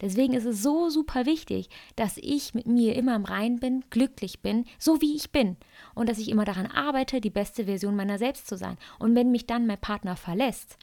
Deswegen 0.00 0.34
ist 0.34 0.44
es 0.44 0.62
so 0.62 0.88
super 0.88 1.26
wichtig, 1.26 1.68
dass 1.96 2.18
ich 2.18 2.54
mit 2.54 2.66
mir 2.66 2.96
immer 2.96 3.14
im 3.14 3.24
Rein 3.24 3.58
bin, 3.60 3.84
glücklich 3.90 4.40
bin, 4.40 4.64
so 4.78 5.00
wie 5.00 5.14
ich 5.14 5.30
bin. 5.30 5.56
Und 5.94 6.08
dass 6.08 6.18
ich 6.18 6.28
immer 6.28 6.44
daran 6.44 6.66
arbeite, 6.66 7.20
die 7.20 7.30
beste 7.30 7.64
Version 7.64 7.96
meiner 7.96 8.18
selbst 8.18 8.48
zu 8.48 8.56
sein. 8.56 8.76
Und 8.98 9.14
wenn 9.14 9.30
mich 9.30 9.46
dann 9.46 9.66
mein 9.66 9.80
Partner 9.80 10.16
verlässt, 10.16 10.78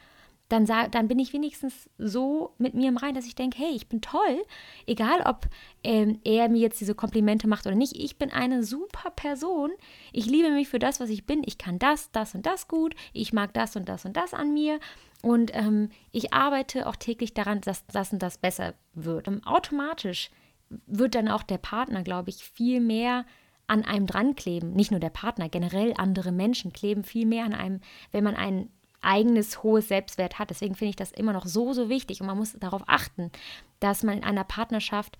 dann, 0.54 0.68
sag, 0.68 0.92
dann 0.92 1.08
bin 1.08 1.18
ich 1.18 1.34
wenigstens 1.34 1.90
so 1.98 2.54
mit 2.60 2.76
mir 2.76 2.88
im 2.88 2.98
Rein, 2.98 3.16
dass 3.16 3.26
ich 3.26 3.34
denke, 3.34 3.58
hey, 3.58 3.72
ich 3.76 3.90
bin 3.90 4.02
toll, 4.02 4.44
egal 4.86 5.22
ob 5.26 5.48
ähm, 5.84 6.20
er 6.24 6.48
mir 6.48 6.60
jetzt 6.60 6.80
diese 6.80 6.94
Komplimente 6.94 7.48
macht 7.48 7.66
oder 7.66 7.76
nicht. 7.76 7.96
Ich 7.96 8.18
bin 8.18 8.32
eine 8.32 8.64
super 8.64 9.10
Person. 9.10 9.72
Ich 10.12 10.28
liebe 10.28 10.52
mich 10.52 10.70
für 10.70 10.78
das, 10.78 11.00
was 11.00 11.10
ich 11.10 11.26
bin. 11.26 11.42
Ich 11.44 11.58
kann 11.58 11.80
das, 11.80 12.12
das 12.12 12.36
und 12.36 12.46
das 12.46 12.68
gut. 12.68 12.94
Ich 13.14 13.34
mag 13.34 13.52
das 13.54 13.76
und 13.76 13.90
das 13.90 14.06
und 14.06 14.16
das 14.16 14.36
an 14.36 14.54
mir. 14.54 14.80
Und 15.24 15.56
ähm, 15.56 15.90
ich 16.12 16.34
arbeite 16.34 16.88
auch 16.88 16.98
täglich 16.98 17.34
daran, 17.34 17.62
dass 17.62 17.88
das 17.88 18.14
und 18.14 18.22
das 18.22 18.38
besser 18.38 18.76
wird. 18.94 19.28
Und 19.28 19.48
automatisch 19.48 20.30
wird 20.86 21.16
dann 21.16 21.30
auch 21.30 21.44
der 21.44 21.58
Partner, 21.58 22.04
glaube 22.04 22.30
ich, 22.30 22.44
viel 22.44 22.80
mehr 22.80 23.26
an 23.66 23.84
einem 23.84 24.06
dran 24.06 24.36
kleben. 24.36 24.74
Nicht 24.74 24.92
nur 24.92 25.00
der 25.00 25.10
Partner, 25.10 25.50
generell 25.50 25.96
andere 25.98 26.32
Menschen 26.32 26.74
kleben 26.74 27.04
viel 27.04 27.26
mehr 27.26 27.46
an 27.46 27.54
einem, 27.54 27.82
wenn 28.12 28.24
man 28.24 28.36
einen 28.36 28.70
eigenes 29.04 29.64
hohes 29.64 29.88
Selbstwert 29.88 30.40
hat. 30.40 30.50
Deswegen 30.50 30.76
finde 30.76 30.92
ich 30.92 30.96
das 30.96 31.12
immer 31.12 31.34
noch 31.34 31.46
so, 31.46 31.74
so 31.74 31.90
wichtig 31.90 32.22
und 32.22 32.28
man 32.28 32.38
muss 32.38 32.54
darauf 32.60 32.84
achten, 32.88 33.32
dass 33.80 34.04
man 34.04 34.18
in 34.18 34.24
einer 34.24 34.44
Partnerschaft 34.44 35.18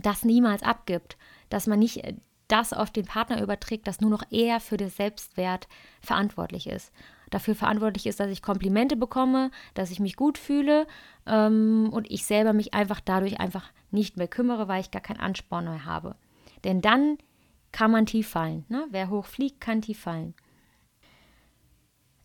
das 0.00 0.24
niemals 0.24 0.62
abgibt, 0.62 1.16
dass 1.48 1.66
man 1.66 1.78
nicht 1.78 2.04
äh, 2.04 2.14
das 2.48 2.72
auf 2.72 2.90
den 2.90 3.04
Partner 3.04 3.42
überträgt, 3.42 3.86
dass 3.86 4.00
nur 4.00 4.10
noch 4.10 4.22
er 4.30 4.60
für 4.60 4.78
den 4.78 4.88
Selbstwert 4.88 5.68
verantwortlich 6.00 6.66
ist. 6.66 6.92
Dafür 7.30 7.54
verantwortlich 7.54 8.06
ist, 8.06 8.20
dass 8.20 8.30
ich 8.30 8.40
Komplimente 8.40 8.96
bekomme, 8.96 9.50
dass 9.74 9.90
ich 9.90 10.00
mich 10.00 10.16
gut 10.16 10.38
fühle 10.38 10.86
ähm, 11.26 11.90
und 11.92 12.10
ich 12.10 12.24
selber 12.24 12.54
mich 12.54 12.72
einfach 12.72 13.00
dadurch 13.00 13.38
einfach 13.38 13.70
nicht 13.90 14.16
mehr 14.16 14.28
kümmere, 14.28 14.66
weil 14.66 14.80
ich 14.80 14.90
gar 14.90 15.02
keinen 15.02 15.20
Ansporn 15.20 15.66
mehr 15.66 15.84
habe. 15.84 16.16
Denn 16.64 16.80
dann 16.80 17.18
kann 17.70 17.90
man 17.90 18.06
tief 18.06 18.28
fallen. 18.28 18.64
Ne? 18.68 18.86
Wer 18.90 19.10
hoch 19.10 19.26
fliegt, 19.26 19.60
kann 19.60 19.82
tief 19.82 20.00
fallen. 20.00 20.34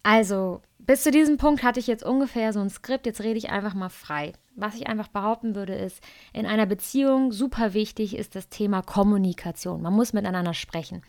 Also, 0.03 0.61
bis 0.79 1.03
zu 1.03 1.11
diesem 1.11 1.37
Punkt 1.37 1.63
hatte 1.63 1.79
ich 1.79 1.87
jetzt 1.87 2.03
ungefähr 2.03 2.51
so 2.51 2.59
ein 2.59 2.69
Skript, 2.69 3.05
jetzt 3.05 3.21
rede 3.21 3.37
ich 3.37 3.49
einfach 3.49 3.73
mal 3.73 3.89
frei. 3.89 4.33
Was 4.55 4.75
ich 4.75 4.87
einfach 4.87 5.07
behaupten 5.07 5.55
würde, 5.55 5.73
ist, 5.73 6.01
in 6.33 6.45
einer 6.45 6.65
Beziehung 6.65 7.31
super 7.31 7.73
wichtig 7.73 8.15
ist 8.15 8.35
das 8.35 8.49
Thema 8.49 8.81
Kommunikation. 8.81 9.81
Man 9.81 9.93
muss 9.93 10.13
miteinander 10.13 10.53
sprechen. 10.53 11.01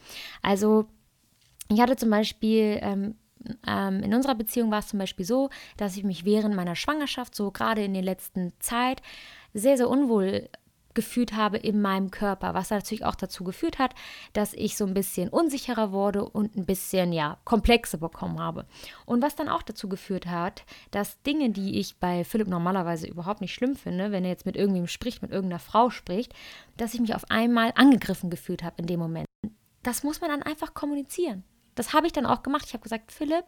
Also, 0.43 0.87
ich 1.69 1.81
hatte 1.81 1.97
zum 1.97 2.11
Beispiel 2.11 2.79
ähm, 2.81 3.17
ähm, 3.67 4.03
in 4.03 4.15
unserer 4.15 4.35
Beziehung 4.35 4.71
war 4.71 4.79
es 4.79 4.89
zum 4.89 4.99
Beispiel 4.99 5.27
so, 5.27 5.51
dass 5.77 5.97
ich 5.97 6.05
mich 6.05 6.25
während 6.25 6.55
meiner 6.55 6.77
Schwangerschaft, 6.77 7.35
so 7.35 7.51
gerade 7.51 7.83
in 7.85 7.95
der 7.95 8.03
letzten 8.03 8.53
Zeit, 8.61 9.03
sehr, 9.53 9.77
sehr 9.77 9.89
unwohl 9.89 10.49
gefühlt 10.95 11.35
habe 11.35 11.59
in 11.59 11.81
meinem 11.81 12.11
Körper, 12.11 12.55
was 12.55 12.71
natürlich 12.71 13.05
auch 13.05 13.15
dazu 13.15 13.45
geführt 13.45 13.79
hat, 13.79 13.95
dass 14.33 14.55
ich 14.55 14.77
so 14.77 14.85
ein 14.87 14.95
bisschen 14.95 15.29
unsicherer 15.29 15.93
wurde 15.93 16.25
und 16.25 16.57
ein 16.57 16.67
bisschen 16.67 17.13
ja 17.13 17.39
Komplexe 17.45 17.99
bekommen 17.99 18.41
habe. 18.41 18.67
Und 19.07 19.23
was 19.23 19.37
dann 19.37 19.49
auch 19.49 19.63
dazu 19.63 19.89
geführt 19.89 20.27
hat, 20.27 20.65
dass 20.91 21.21
Dinge, 21.23 21.51
die 21.51 21.79
ich 21.79 21.97
bei 21.97 22.25
Philipp 22.25 22.49
normalerweise 22.49 23.07
überhaupt 23.07 23.41
nicht 23.41 23.55
schlimm 23.55 23.77
finde, 23.77 24.13
wenn 24.13 24.25
er 24.25 24.31
jetzt 24.31 24.47
mit 24.47 24.57
irgendwem 24.57 24.87
spricht, 24.87 25.23
mit 25.23 25.33
irgendeiner 25.33 25.61
Frau 25.61 25.91
spricht, 25.91 26.33
dass 26.77 26.95
ich 26.95 27.01
mich 27.01 27.15
auf 27.15 27.31
einmal 27.31 27.73
angegriffen 27.75 28.31
gefühlt 28.31 28.63
habe 28.63 28.77
in 28.79 28.87
dem 28.87 29.01
Moment. 29.01 29.27
Das 29.83 30.03
muss 30.03 30.21
man 30.21 30.31
dann 30.31 30.43
einfach 30.43 30.75
kommunizieren. 30.75 31.45
Das 31.75 31.93
habe 31.93 32.07
ich 32.07 32.13
dann 32.13 32.27
auch 32.27 32.43
gemacht. 32.43 32.65
Ich 32.67 32.73
habe 32.73 32.83
gesagt, 32.83 33.13
Philipp, 33.13 33.45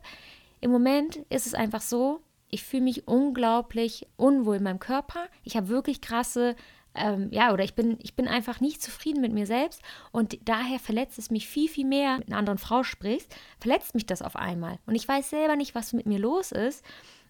im 0.61 0.71
Moment 0.71 1.17
ist 1.29 1.47
es 1.47 1.55
einfach 1.55 1.81
so, 1.81 2.21
ich 2.49 2.63
fühle 2.63 2.85
mich 2.85 3.09
unglaublich 3.09 4.07
unwohl 4.17 4.57
in 4.57 4.63
meinem 4.63 4.79
Körper. 4.79 5.27
Ich 5.43 5.57
habe 5.57 5.69
wirklich 5.69 6.01
krasse 6.01 6.55
ähm, 6.97 7.29
ja, 7.31 7.53
oder 7.53 7.65
ich 7.65 7.75
bin, 7.75 7.99
ich 8.03 8.15
bin 8.15 8.29
einfach 8.29 8.61
nicht 8.61 8.83
zufrieden 8.83 9.21
mit 9.21 9.33
mir 9.33 9.47
selbst 9.47 9.83
und 10.13 10.39
daher 10.49 10.79
verletzt 10.79 11.19
es 11.19 11.31
mich 11.31 11.49
viel, 11.49 11.69
viel 11.69 11.87
mehr, 11.87 12.19
mit 12.19 12.29
einer 12.29 12.39
anderen 12.39 12.59
Frau 12.59 12.83
sprichst, 12.83 13.35
verletzt 13.61 13.95
mich 13.95 14.07
das 14.07 14.23
auf 14.23 14.37
einmal. 14.37 14.79
Und 14.87 14.95
ich 14.95 15.07
weiß 15.07 15.31
selber 15.31 15.57
nicht, 15.57 15.75
was 15.75 15.93
mit 15.93 16.07
mir 16.07 16.19
los 16.19 16.53
ist, 16.53 16.85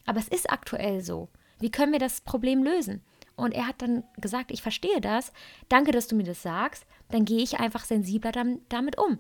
aber 0.07 0.19
es 0.19 0.29
ist 0.29 0.51
aktuell 0.51 1.01
so. 1.01 1.29
Wie 1.59 1.71
können 1.71 1.93
wir 1.93 1.99
das 1.99 2.21
Problem 2.21 2.63
lösen? 2.63 3.03
Und 3.37 3.53
er 3.53 3.67
hat 3.67 3.83
dann 3.83 4.05
gesagt, 4.17 4.51
ich 4.51 4.63
verstehe 4.63 5.01
das, 5.01 5.33
danke, 5.69 5.93
dass 5.93 6.09
du 6.09 6.17
mir 6.17 6.25
das 6.25 6.43
sagst, 6.43 6.87
dann 7.11 7.25
gehe 7.25 7.43
ich 7.43 7.61
einfach 7.61 7.85
sensibler 7.85 8.33
damit 8.69 8.99
um. 8.99 9.19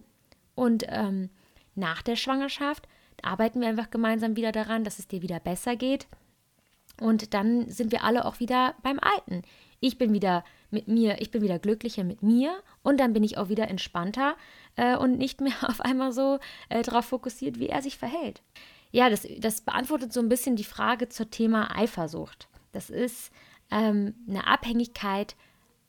Und 0.54 0.84
ähm, 0.88 1.30
nach 1.74 2.02
der 2.02 2.16
Schwangerschaft 2.16 2.88
arbeiten 3.22 3.60
wir 3.60 3.68
einfach 3.68 3.90
gemeinsam 3.90 4.36
wieder 4.36 4.52
daran, 4.52 4.84
dass 4.84 4.98
es 4.98 5.08
dir 5.08 5.22
wieder 5.22 5.40
besser 5.40 5.76
geht. 5.76 6.06
Und 7.00 7.34
dann 7.34 7.68
sind 7.68 7.92
wir 7.92 8.04
alle 8.04 8.24
auch 8.24 8.40
wieder 8.40 8.74
beim 8.82 8.98
Alten. 8.98 9.42
Ich 9.80 9.98
bin 9.98 10.12
wieder 10.12 10.44
mit 10.70 10.88
mir, 10.88 11.20
ich 11.20 11.30
bin 11.30 11.42
wieder 11.42 11.58
glücklicher 11.58 12.04
mit 12.04 12.22
mir 12.22 12.62
und 12.82 12.98
dann 12.98 13.12
bin 13.12 13.24
ich 13.24 13.38
auch 13.38 13.48
wieder 13.48 13.68
entspannter 13.68 14.36
äh, 14.76 14.96
und 14.96 15.18
nicht 15.18 15.40
mehr 15.40 15.54
auf 15.62 15.80
einmal 15.80 16.12
so 16.12 16.38
äh, 16.68 16.82
darauf 16.82 17.06
fokussiert, 17.06 17.58
wie 17.58 17.68
er 17.68 17.82
sich 17.82 17.98
verhält. 17.98 18.42
Ja, 18.92 19.10
das, 19.10 19.26
das 19.38 19.60
beantwortet 19.60 20.12
so 20.12 20.20
ein 20.20 20.28
bisschen 20.28 20.56
die 20.56 20.64
Frage 20.64 21.08
zum 21.08 21.30
Thema 21.30 21.76
Eifersucht. 21.76 22.48
Das 22.72 22.90
ist 22.90 23.30
ähm, 23.70 24.14
eine 24.28 24.46
Abhängigkeit 24.46 25.36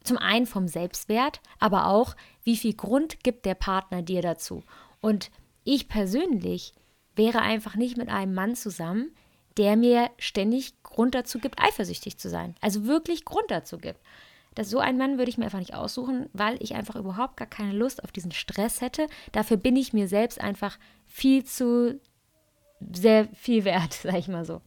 zum 0.04 0.18
einen 0.18 0.46
vom 0.46 0.68
Selbstwert, 0.68 1.42
aber 1.60 1.88
auch, 1.88 2.16
wie 2.44 2.58
viel 2.58 2.74
Grund 2.74 3.24
gibt 3.24 3.46
der 3.46 3.56
Partner 3.56 4.02
dir 4.02 4.22
dazu. 4.22 4.64
Und 5.02 5.32
ich 5.64 5.90
persönlich 5.90 6.74
wäre 7.16 7.42
einfach 7.42 7.76
nicht 7.76 7.98
mit 7.98 8.10
einem 8.10 8.34
Mann 8.34 8.56
zusammen, 8.56 9.12
der 9.58 9.76
mir 9.76 10.10
ständig 10.18 10.82
Grund 10.84 11.16
dazu 11.16 11.40
gibt, 11.40 11.62
eifersüchtig 11.62 12.18
zu 12.18 12.30
sein. 12.30 12.56
Also 12.62 12.86
wirklich 12.86 13.26
Grund 13.26 13.50
dazu 13.50 13.78
gibt. 13.78 14.00
Das, 14.56 14.70
so 14.70 14.80
einen 14.80 14.98
Mann 14.98 15.18
würde 15.18 15.30
ich 15.30 15.38
mir 15.38 15.46
einfach 15.46 15.60
nicht 15.60 15.76
aussuchen, 15.76 16.30
weil 16.34 16.62
ich 16.62 16.74
einfach 16.74 16.96
überhaupt 16.96 17.38
gar 17.38 17.48
keine 17.48 17.74
Lust 17.74 18.04
auf 18.04 18.12
diesen 18.12 18.32
Stress 18.32 18.82
hätte. 18.82 19.08
Dafür 19.32 19.58
bin 19.58 19.76
ich 19.76 19.94
mir 19.94 20.08
selbst 20.08 20.42
einfach 20.42 20.80
viel 21.06 21.44
zu 21.44 22.00
sehr 22.80 23.28
viel 23.34 23.66
wert, 23.66 23.94
sag 24.04 24.16
ich 24.16 24.28
mal 24.28 24.46
so. 24.46 24.62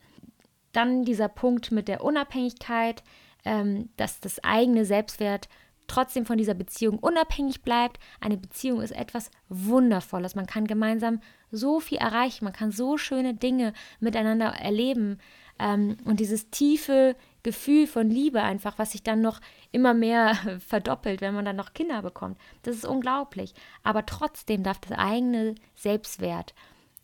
Dann 0.72 1.04
dieser 1.04 1.28
Punkt 1.28 1.72
mit 1.72 1.88
der 1.88 2.04
Unabhängigkeit, 2.04 3.02
ähm, 3.44 3.88
dass 3.96 4.20
das 4.20 4.44
eigene 4.44 4.84
Selbstwert 4.84 5.48
trotzdem 5.90 6.24
von 6.24 6.38
dieser 6.38 6.54
Beziehung 6.54 6.98
unabhängig 6.98 7.62
bleibt. 7.62 7.98
Eine 8.20 8.36
Beziehung 8.36 8.80
ist 8.80 8.92
etwas 8.92 9.30
Wundervolles. 9.48 10.34
Man 10.34 10.46
kann 10.46 10.66
gemeinsam 10.66 11.20
so 11.50 11.80
viel 11.80 11.98
erreichen, 11.98 12.44
man 12.44 12.52
kann 12.52 12.70
so 12.70 12.96
schöne 12.96 13.34
Dinge 13.34 13.72
miteinander 13.98 14.46
erleben. 14.46 15.18
Ähm, 15.58 15.96
und 16.04 16.20
dieses 16.20 16.50
tiefe 16.50 17.16
Gefühl 17.42 17.86
von 17.86 18.08
Liebe 18.08 18.40
einfach, 18.42 18.78
was 18.78 18.92
sich 18.92 19.02
dann 19.02 19.20
noch 19.20 19.40
immer 19.72 19.92
mehr 19.92 20.36
verdoppelt, 20.66 21.20
wenn 21.20 21.34
man 21.34 21.44
dann 21.44 21.56
noch 21.56 21.74
Kinder 21.74 22.02
bekommt. 22.02 22.38
Das 22.62 22.76
ist 22.76 22.86
unglaublich. 22.86 23.52
Aber 23.82 24.06
trotzdem 24.06 24.62
darf 24.62 24.78
das 24.78 24.96
eigene 24.96 25.56
Selbstwert 25.74 26.54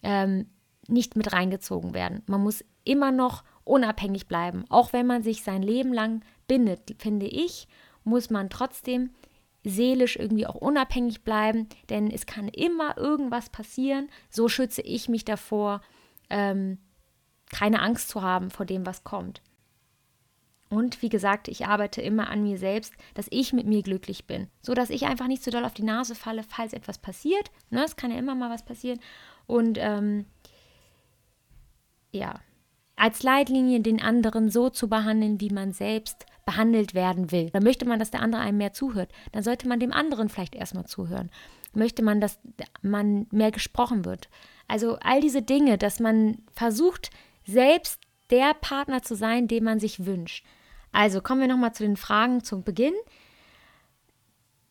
ähm, 0.03 0.47
nicht 0.87 1.17
mit 1.17 1.33
reingezogen 1.33 1.93
werden. 1.93 2.23
Man 2.27 2.43
muss 2.43 2.65
immer 2.85 3.11
noch 3.11 3.43
unabhängig 3.65 4.29
bleiben. 4.29 4.65
Auch 4.69 4.93
wenn 4.93 5.07
man 5.07 5.25
sich 5.25 5.43
sein 5.43 5.63
Leben 5.63 5.93
lang 5.93 6.23
bindet, 6.47 6.95
finde 6.99 7.27
ich, 7.27 7.67
muss 8.07 8.31
man 8.31 8.49
trotzdem 8.49 9.11
seelisch 9.65 10.17
irgendwie 10.17 10.47
auch 10.47 10.55
unabhängig 10.55 11.25
bleiben, 11.25 11.69
denn 11.91 12.11
es 12.11 12.25
kann 12.25 12.49
immer 12.49 12.97
irgendwas 12.97 13.51
passieren. 13.51 14.09
So 14.31 14.49
schütze 14.49 14.81
ich 14.81 15.09
mich 15.09 15.25
davor, 15.25 15.81
ähm, 16.31 16.79
keine 17.51 17.83
Angst 17.83 18.09
zu 18.09 18.23
haben 18.23 18.51
vor 18.51 18.65
dem, 18.65 18.87
was 18.87 19.03
kommt. 19.03 19.43
Und 20.69 21.03
wie 21.03 21.09
gesagt, 21.09 21.49
ich 21.49 21.67
arbeite 21.67 22.01
immer 22.01 22.29
an 22.29 22.43
mir 22.43 22.59
selbst, 22.59 22.95
dass 23.15 23.27
ich 23.31 23.53
mit 23.53 23.67
mir 23.67 23.83
glücklich 23.83 24.27
bin, 24.27 24.49
so 24.63 24.75
dass 24.75 24.91
ich 24.91 25.07
einfach 25.07 25.29
nicht 25.29 25.43
so 25.43 25.51
doll 25.51 25.65
auf 25.65 25.75
die 25.75 25.85
Nase 25.85 26.15
falle, 26.15 26.43
falls 26.43 26.73
etwas 26.73 26.99
passiert. 26.99 27.51
Ne, 27.71 27.85
es 27.85 27.97
kann 27.97 28.11
ja 28.11 28.19
immer 28.19 28.35
mal 28.35 28.51
was 28.51 28.65
passieren. 28.65 28.99
Und 29.47 29.79
ähm, 29.81 30.27
ja, 32.11 32.41
als 32.97 33.23
Leitlinie 33.23 33.81
den 33.81 34.03
anderen 34.03 34.49
so 34.49 34.71
zu 34.71 34.89
behandeln, 34.89 35.41
wie 35.41 35.51
man 35.51 35.73
selbst 35.73 36.27
behandelt 36.47 36.95
werden 36.95 37.31
will. 37.31 37.51
Dann 37.51 37.63
möchte 37.63 37.85
man, 37.85 37.99
dass 37.99 38.11
der 38.11 38.23
andere 38.23 38.41
einem 38.41 38.57
mehr 38.57 38.73
zuhört, 38.73 39.11
dann 39.33 39.43
sollte 39.43 39.69
man 39.69 39.81
dem 39.81 39.93
anderen 39.93 40.31
vielleicht 40.31 40.55
erstmal 40.55 40.87
zuhören. 40.87 41.31
Möchte 41.75 42.03
man, 42.03 42.23
dass 42.23 42.39
man 42.81 43.27
mehr 43.31 43.51
gesprochen 43.51 44.07
wird. 44.07 44.31
Also 44.67 44.97
all 45.03 45.21
diese 45.21 45.43
Dinge, 45.43 45.77
dass 45.77 46.01
man 46.01 46.39
versucht, 46.55 47.11
selbst 47.45 48.01
der 48.31 48.55
Partner 48.55 49.03
zu 49.03 49.15
sein, 49.15 49.47
den 49.47 49.65
man 49.65 49.79
sich 49.79 50.07
wünscht. 50.07 50.47
Also 50.93 51.21
kommen 51.21 51.43
wir 51.43 51.49
nochmal 51.49 51.75
zu 51.75 51.83
den 51.83 51.97
Fragen 51.97 52.43
zum 52.43 52.65
Beginn 52.65 52.95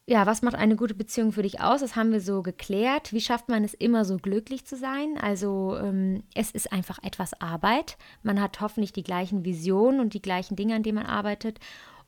ja, 0.07 0.27
was 0.27 0.43
macht 0.43 0.55
eine 0.55 0.75
gute 0.75 0.93
Beziehung 0.93 1.31
für 1.31 1.41
dich 1.41 1.61
aus? 1.61 1.81
Das 1.81 1.95
haben 1.95 2.11
wir 2.11 2.21
so 2.21 2.43
geklärt. 2.43 3.11
Wie 3.11 3.21
schafft 3.21 3.49
man 3.49 3.63
es 3.63 3.73
immer 3.73 4.05
so 4.05 4.17
glücklich 4.17 4.65
zu 4.65 4.75
sein? 4.75 5.17
Also 5.19 5.77
ähm, 5.77 6.23
es 6.35 6.51
ist 6.51 6.71
einfach 6.71 6.99
etwas 7.01 7.39
Arbeit. 7.41 7.97
Man 8.21 8.39
hat 8.39 8.61
hoffentlich 8.61 8.93
die 8.93 9.03
gleichen 9.03 9.45
Visionen 9.45 9.99
und 9.99 10.13
die 10.13 10.21
gleichen 10.21 10.55
Dinge, 10.55 10.75
an 10.75 10.83
denen 10.83 10.99
man 10.99 11.07
arbeitet. 11.07 11.59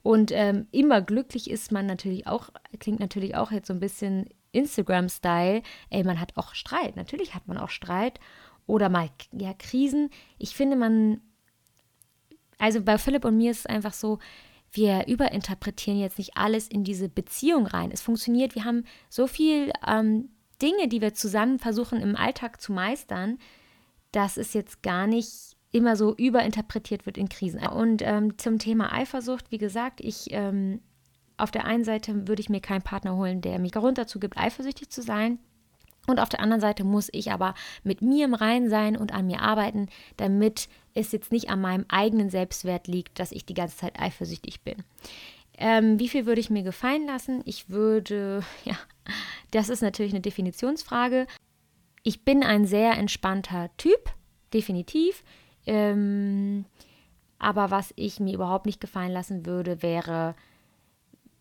Und 0.03 0.31
ähm, 0.31 0.67
immer 0.71 1.01
glücklich 1.01 1.49
ist 1.49 1.71
man 1.71 1.87
natürlich 1.87 2.27
auch, 2.27 2.49
klingt 2.79 2.99
natürlich 2.99 3.35
auch 3.35 3.51
jetzt 3.51 3.67
so 3.67 3.73
ein 3.73 3.79
bisschen 3.79 4.29
Instagram-Style. 4.51 5.63
Ey, 5.89 6.03
man 6.03 6.19
hat 6.19 6.37
auch 6.37 6.53
Streit. 6.53 6.95
Natürlich 6.95 7.33
hat 7.33 7.47
man 7.47 7.57
auch 7.57 7.69
Streit. 7.69 8.19
Oder 8.67 8.89
mal, 8.89 9.09
ja, 9.31 9.55
Krisen. 9.55 10.11
Ich 10.37 10.55
finde, 10.55 10.75
man, 10.75 11.21
also 12.59 12.79
bei 12.79 12.99
Philipp 12.99 13.25
und 13.25 13.37
mir 13.37 13.49
ist 13.49 13.61
es 13.61 13.65
einfach 13.65 13.93
so, 13.93 14.19
wir 14.77 15.07
überinterpretieren 15.07 15.99
jetzt 15.99 16.17
nicht 16.17 16.37
alles 16.37 16.67
in 16.67 16.83
diese 16.83 17.09
Beziehung 17.09 17.67
rein. 17.67 17.91
Es 17.91 18.01
funktioniert, 18.01 18.55
wir 18.55 18.63
haben 18.63 18.85
so 19.09 19.27
viel 19.27 19.71
ähm, 19.85 20.29
Dinge, 20.61 20.87
die 20.87 21.01
wir 21.01 21.13
zusammen 21.13 21.59
versuchen 21.59 21.99
im 21.99 22.15
Alltag 22.15 22.61
zu 22.61 22.71
meistern, 22.71 23.37
dass 24.11 24.37
es 24.37 24.53
jetzt 24.53 24.81
gar 24.83 25.07
nicht 25.07 25.57
immer 25.71 25.95
so 25.95 26.15
überinterpretiert 26.15 27.05
wird 27.05 27.17
in 27.17 27.27
Krisen. 27.27 27.65
Und 27.67 28.01
ähm, 28.01 28.37
zum 28.37 28.57
Thema 28.57 28.93
Eifersucht, 28.93 29.51
wie 29.51 29.57
gesagt, 29.57 29.99
ich 29.99 30.27
ähm, 30.29 30.81
auf 31.37 31.51
der 31.51 31.65
einen 31.65 31.83
Seite 31.83 32.27
würde 32.27 32.41
ich 32.41 32.49
mir 32.49 32.61
keinen 32.61 32.81
Partner 32.81 33.15
holen, 33.15 33.41
der 33.41 33.59
mich 33.59 33.71
Grund 33.71 33.97
dazu 33.97 34.19
gibt, 34.19 34.37
eifersüchtig 34.37 34.89
zu 34.89 35.01
sein. 35.01 35.39
Und 36.07 36.19
auf 36.19 36.29
der 36.29 36.39
anderen 36.39 36.61
Seite 36.61 36.85
muss 36.85 37.09
ich 37.11 37.31
aber 37.31 37.53
mit 37.83 38.01
mir 38.01 38.25
im 38.25 38.33
Rein 38.33 38.69
sein 38.69 38.95
und 38.95 39.13
an 39.13 39.27
mir 39.27 39.41
arbeiten, 39.41 39.89
damit 40.15 40.69
es 40.93 41.11
jetzt 41.11 41.31
nicht 41.31 41.49
an 41.49 41.61
meinem 41.61 41.85
eigenen 41.89 42.29
Selbstwert 42.29 42.87
liegt, 42.87 43.19
dass 43.19 43.33
ich 43.33 43.45
die 43.45 43.53
ganze 43.53 43.77
Zeit 43.77 43.99
eifersüchtig 43.99 44.61
bin. 44.61 44.77
Ähm, 45.57 45.99
wie 45.99 46.07
viel 46.07 46.25
würde 46.25 46.39
ich 46.39 46.49
mir 46.49 46.63
gefallen 46.63 47.05
lassen? 47.05 47.41
Ich 47.45 47.69
würde, 47.69 48.41
ja, 48.65 48.77
das 49.51 49.69
ist 49.69 49.81
natürlich 49.81 50.13
eine 50.13 50.21
Definitionsfrage. 50.21 51.27
Ich 52.03 52.23
bin 52.23 52.41
ein 52.41 52.65
sehr 52.65 52.93
entspannter 52.93 53.69
Typ, 53.77 54.11
definitiv. 54.53 55.23
Ähm, 55.65 56.65
aber 57.37 57.69
was 57.69 57.93
ich 57.97 58.19
mir 58.21 58.33
überhaupt 58.33 58.65
nicht 58.65 58.79
gefallen 58.79 59.11
lassen 59.11 59.45
würde, 59.45 59.81
wäre, 59.81 60.35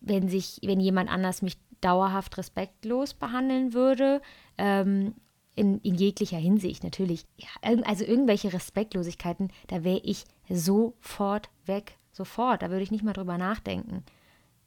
wenn 0.01 0.27
sich, 0.27 0.59
wenn 0.63 0.81
jemand 0.81 1.09
anders 1.09 1.41
mich 1.41 1.57
dauerhaft 1.81 2.37
respektlos 2.37 3.13
behandeln 3.13 3.73
würde. 3.73 4.21
Ähm, 4.57 5.15
in, 5.55 5.79
in, 5.79 5.95
jeglicher 5.95 6.37
Hinsicht 6.37 6.83
natürlich. 6.83 7.25
Ja, 7.37 7.47
also 7.83 8.05
irgendwelche 8.05 8.53
Respektlosigkeiten, 8.53 9.51
da 9.67 9.83
wäre 9.83 10.01
ich 10.03 10.25
sofort 10.49 11.49
weg. 11.65 11.97
Sofort. 12.11 12.61
Da 12.61 12.69
würde 12.69 12.83
ich 12.83 12.91
nicht 12.91 13.03
mal 13.03 13.13
drüber 13.13 13.37
nachdenken. 13.37 14.03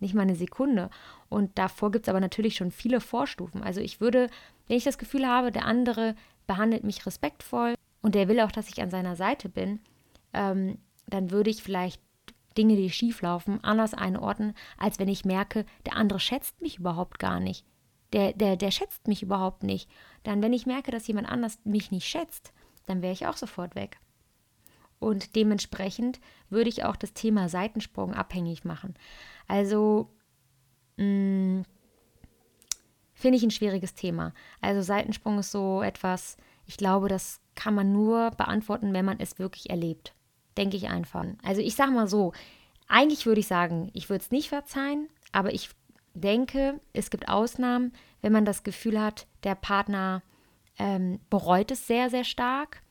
Nicht 0.00 0.14
mal 0.14 0.22
eine 0.22 0.34
Sekunde. 0.34 0.90
Und 1.28 1.58
davor 1.58 1.92
gibt 1.92 2.06
es 2.06 2.08
aber 2.08 2.20
natürlich 2.20 2.56
schon 2.56 2.72
viele 2.72 3.00
Vorstufen. 3.00 3.62
Also 3.62 3.80
ich 3.80 4.00
würde, 4.00 4.28
wenn 4.66 4.76
ich 4.76 4.84
das 4.84 4.98
Gefühl 4.98 5.26
habe, 5.26 5.52
der 5.52 5.64
andere 5.64 6.16
behandelt 6.46 6.82
mich 6.84 7.06
respektvoll 7.06 7.74
und 8.02 8.14
der 8.14 8.28
will 8.28 8.40
auch, 8.40 8.52
dass 8.52 8.68
ich 8.68 8.82
an 8.82 8.90
seiner 8.90 9.14
Seite 9.14 9.48
bin, 9.48 9.80
ähm, 10.32 10.78
dann 11.06 11.30
würde 11.30 11.50
ich 11.50 11.62
vielleicht 11.62 12.00
Dinge, 12.56 12.76
die 12.76 12.90
schief 12.90 13.22
laufen, 13.22 13.62
anders 13.62 13.94
einordnen, 13.94 14.54
als 14.76 14.98
wenn 14.98 15.08
ich 15.08 15.24
merke, 15.24 15.64
der 15.86 15.96
andere 15.96 16.20
schätzt 16.20 16.60
mich 16.60 16.78
überhaupt 16.78 17.18
gar 17.18 17.40
nicht. 17.40 17.64
Der, 18.12 18.32
der, 18.32 18.56
der 18.56 18.70
schätzt 18.70 19.06
mich 19.06 19.22
überhaupt 19.22 19.62
nicht. 19.62 19.88
Dann, 20.24 20.42
wenn 20.42 20.52
ich 20.52 20.66
merke, 20.66 20.90
dass 20.90 21.06
jemand 21.06 21.28
anders 21.28 21.58
mich 21.64 21.90
nicht 21.90 22.08
schätzt, 22.08 22.52
dann 22.86 23.02
wäre 23.02 23.12
ich 23.12 23.26
auch 23.26 23.36
sofort 23.36 23.76
weg. 23.76 23.98
Und 24.98 25.36
dementsprechend 25.36 26.20
würde 26.50 26.68
ich 26.68 26.84
auch 26.84 26.96
das 26.96 27.12
Thema 27.12 27.48
Seitensprung 27.48 28.14
abhängig 28.14 28.64
machen. 28.64 28.94
Also 29.46 30.10
mm, 30.96 31.62
finde 33.14 33.36
ich 33.36 33.42
ein 33.44 33.52
schwieriges 33.52 33.94
Thema. 33.94 34.34
Also 34.60 34.82
Seitensprung 34.82 35.38
ist 35.38 35.52
so 35.52 35.82
etwas, 35.82 36.36
ich 36.66 36.76
glaube, 36.76 37.08
das 37.08 37.40
kann 37.54 37.74
man 37.74 37.92
nur 37.92 38.32
beantworten, 38.32 38.92
wenn 38.92 39.04
man 39.04 39.20
es 39.20 39.38
wirklich 39.38 39.70
erlebt 39.70 40.14
denke 40.56 40.76
ich 40.76 40.88
einfach. 40.88 41.24
Also 41.42 41.60
ich 41.60 41.74
sage 41.74 41.92
mal 41.92 42.08
so, 42.08 42.32
eigentlich 42.88 43.26
würde 43.26 43.40
ich 43.40 43.46
sagen, 43.46 43.90
ich 43.94 44.10
würde 44.10 44.22
es 44.22 44.30
nicht 44.30 44.48
verzeihen, 44.48 45.08
aber 45.32 45.52
ich 45.52 45.70
denke, 46.14 46.80
es 46.92 47.10
gibt 47.10 47.28
Ausnahmen, 47.28 47.92
wenn 48.20 48.32
man 48.32 48.44
das 48.44 48.62
Gefühl 48.62 49.00
hat, 49.00 49.26
der 49.44 49.54
Partner 49.54 50.22
ähm, 50.78 51.20
bereut 51.30 51.70
es 51.70 51.86
sehr, 51.86 52.10
sehr 52.10 52.24
stark, 52.24 52.82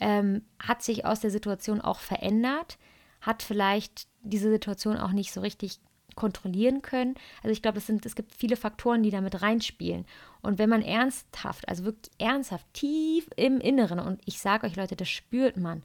ähm, 0.00 0.42
hat 0.58 0.82
sich 0.82 1.04
aus 1.04 1.20
der 1.20 1.30
Situation 1.30 1.80
auch 1.80 2.00
verändert, 2.00 2.78
hat 3.20 3.42
vielleicht 3.42 4.08
diese 4.22 4.50
Situation 4.50 4.96
auch 4.96 5.12
nicht 5.12 5.32
so 5.32 5.40
richtig 5.40 5.78
kontrollieren 6.16 6.82
können. 6.82 7.14
Also 7.42 7.50
ich 7.50 7.62
glaube, 7.62 7.78
es, 7.78 7.88
es 7.88 8.16
gibt 8.16 8.34
viele 8.34 8.56
Faktoren, 8.56 9.02
die 9.02 9.10
damit 9.10 9.42
reinspielen. 9.42 10.06
Und 10.42 10.58
wenn 10.58 10.70
man 10.70 10.82
ernsthaft, 10.82 11.68
also 11.68 11.84
wirklich 11.84 12.12
ernsthaft, 12.18 12.66
tief 12.72 13.28
im 13.36 13.60
Inneren, 13.60 14.00
und 14.00 14.20
ich 14.24 14.40
sage 14.40 14.66
euch 14.66 14.76
Leute, 14.76 14.96
das 14.96 15.08
spürt 15.08 15.56
man, 15.56 15.82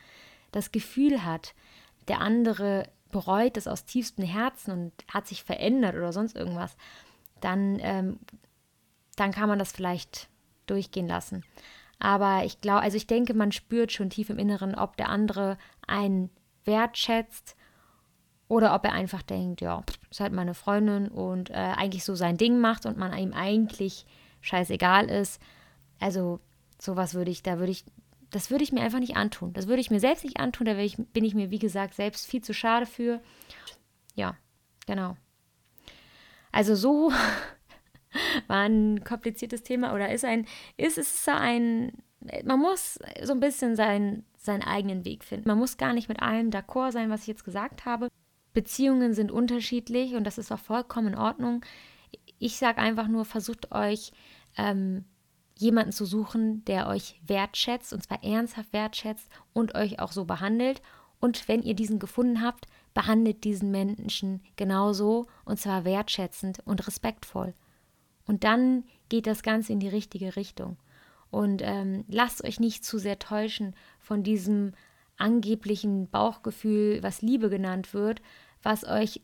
das 0.51 0.71
Gefühl 0.71 1.23
hat, 1.23 1.53
der 2.07 2.19
andere 2.19 2.89
bereut 3.11 3.57
es 3.57 3.67
aus 3.67 3.85
tiefstem 3.85 4.25
Herzen 4.25 4.71
und 4.71 4.93
hat 5.13 5.27
sich 5.27 5.43
verändert 5.43 5.95
oder 5.95 6.13
sonst 6.13 6.35
irgendwas, 6.35 6.75
dann, 7.41 7.79
ähm, 7.81 8.19
dann 9.15 9.31
kann 9.31 9.49
man 9.49 9.59
das 9.59 9.71
vielleicht 9.71 10.29
durchgehen 10.65 11.07
lassen. 11.07 11.43
Aber 11.99 12.45
ich 12.45 12.61
glaube, 12.61 12.81
also 12.81 12.97
ich 12.97 13.07
denke, 13.07 13.33
man 13.33 13.51
spürt 13.51 13.91
schon 13.91 14.09
tief 14.09 14.29
im 14.29 14.39
Inneren, 14.39 14.75
ob 14.75 14.97
der 14.97 15.09
andere 15.09 15.57
einen 15.85 16.29
wertschätzt 16.63 17.55
oder 18.47 18.73
ob 18.73 18.85
er 18.85 18.93
einfach 18.93 19.21
denkt, 19.21 19.61
ja, 19.61 19.83
ist 20.09 20.19
halt 20.19 20.33
meine 20.33 20.53
Freundin 20.53 21.07
und 21.07 21.51
äh, 21.51 21.53
eigentlich 21.53 22.03
so 22.03 22.15
sein 22.15 22.37
Ding 22.37 22.59
macht 22.59 22.85
und 22.85 22.97
man 22.97 23.17
ihm 23.17 23.33
eigentlich 23.33 24.05
scheißegal 24.41 25.09
ist. 25.09 25.39
Also 25.99 26.39
sowas 26.79 27.13
würde 27.13 27.31
ich, 27.31 27.43
da 27.43 27.59
würde 27.59 27.71
ich 27.71 27.85
das 28.31 28.49
würde 28.49 28.63
ich 28.63 28.71
mir 28.71 28.81
einfach 28.81 28.99
nicht 28.99 29.17
antun. 29.17 29.53
Das 29.53 29.67
würde 29.67 29.81
ich 29.81 29.91
mir 29.91 29.99
selbst 29.99 30.23
nicht 30.23 30.39
antun. 30.39 30.65
Da 30.65 30.73
bin 30.73 31.23
ich 31.23 31.35
mir, 31.35 31.51
wie 31.51 31.59
gesagt, 31.59 31.93
selbst 31.93 32.25
viel 32.25 32.41
zu 32.41 32.53
schade 32.53 32.85
für. 32.85 33.21
Ja, 34.15 34.37
genau. 34.87 35.17
Also 36.51 36.75
so 36.75 37.11
war 38.47 38.63
ein 38.63 39.03
kompliziertes 39.03 39.63
Thema 39.63 39.93
oder 39.93 40.11
ist 40.11 40.25
ein, 40.25 40.47
ist 40.77 40.97
es 40.97 41.27
ein, 41.27 41.91
man 42.43 42.59
muss 42.59 42.99
so 43.23 43.33
ein 43.33 43.39
bisschen 43.39 43.75
sein, 43.75 44.25
seinen 44.37 44.63
eigenen 44.63 45.05
Weg 45.05 45.23
finden. 45.23 45.47
Man 45.47 45.57
muss 45.57 45.77
gar 45.77 45.93
nicht 45.93 46.09
mit 46.09 46.21
allem 46.21 46.49
d'accord 46.49 46.91
sein, 46.91 47.09
was 47.09 47.21
ich 47.21 47.27
jetzt 47.27 47.45
gesagt 47.45 47.85
habe. 47.85 48.07
Beziehungen 48.53 49.13
sind 49.13 49.31
unterschiedlich 49.31 50.15
und 50.15 50.25
das 50.25 50.37
ist 50.37 50.51
auch 50.51 50.59
vollkommen 50.59 51.09
in 51.09 51.19
Ordnung. 51.19 51.65
Ich 52.39 52.57
sage 52.57 52.79
einfach 52.79 53.07
nur, 53.07 53.25
versucht 53.25 53.71
euch 53.71 54.11
ähm, 54.57 55.05
jemanden 55.61 55.91
zu 55.91 56.05
suchen, 56.05 56.65
der 56.65 56.87
euch 56.87 57.21
wertschätzt, 57.25 57.93
und 57.93 58.03
zwar 58.03 58.23
ernsthaft 58.23 58.73
wertschätzt 58.73 59.29
und 59.53 59.75
euch 59.75 59.99
auch 59.99 60.11
so 60.11 60.25
behandelt. 60.25 60.81
Und 61.19 61.47
wenn 61.47 61.61
ihr 61.61 61.75
diesen 61.75 61.99
gefunden 61.99 62.41
habt, 62.41 62.65
behandelt 62.93 63.43
diesen 63.43 63.71
Menschen 63.71 64.41
genauso, 64.55 65.27
und 65.45 65.59
zwar 65.59 65.85
wertschätzend 65.85 66.59
und 66.65 66.85
respektvoll. 66.87 67.53
Und 68.25 68.43
dann 68.43 68.83
geht 69.09 69.27
das 69.27 69.43
Ganze 69.43 69.71
in 69.71 69.79
die 69.79 69.87
richtige 69.87 70.35
Richtung. 70.35 70.77
Und 71.29 71.61
ähm, 71.63 72.05
lasst 72.07 72.43
euch 72.43 72.59
nicht 72.59 72.83
zu 72.83 72.97
sehr 72.97 73.19
täuschen 73.19 73.75
von 73.99 74.23
diesem 74.23 74.73
angeblichen 75.17 76.09
Bauchgefühl, 76.09 77.03
was 77.03 77.21
Liebe 77.21 77.49
genannt 77.49 77.93
wird, 77.93 78.21
was 78.63 78.83
euch 78.83 79.21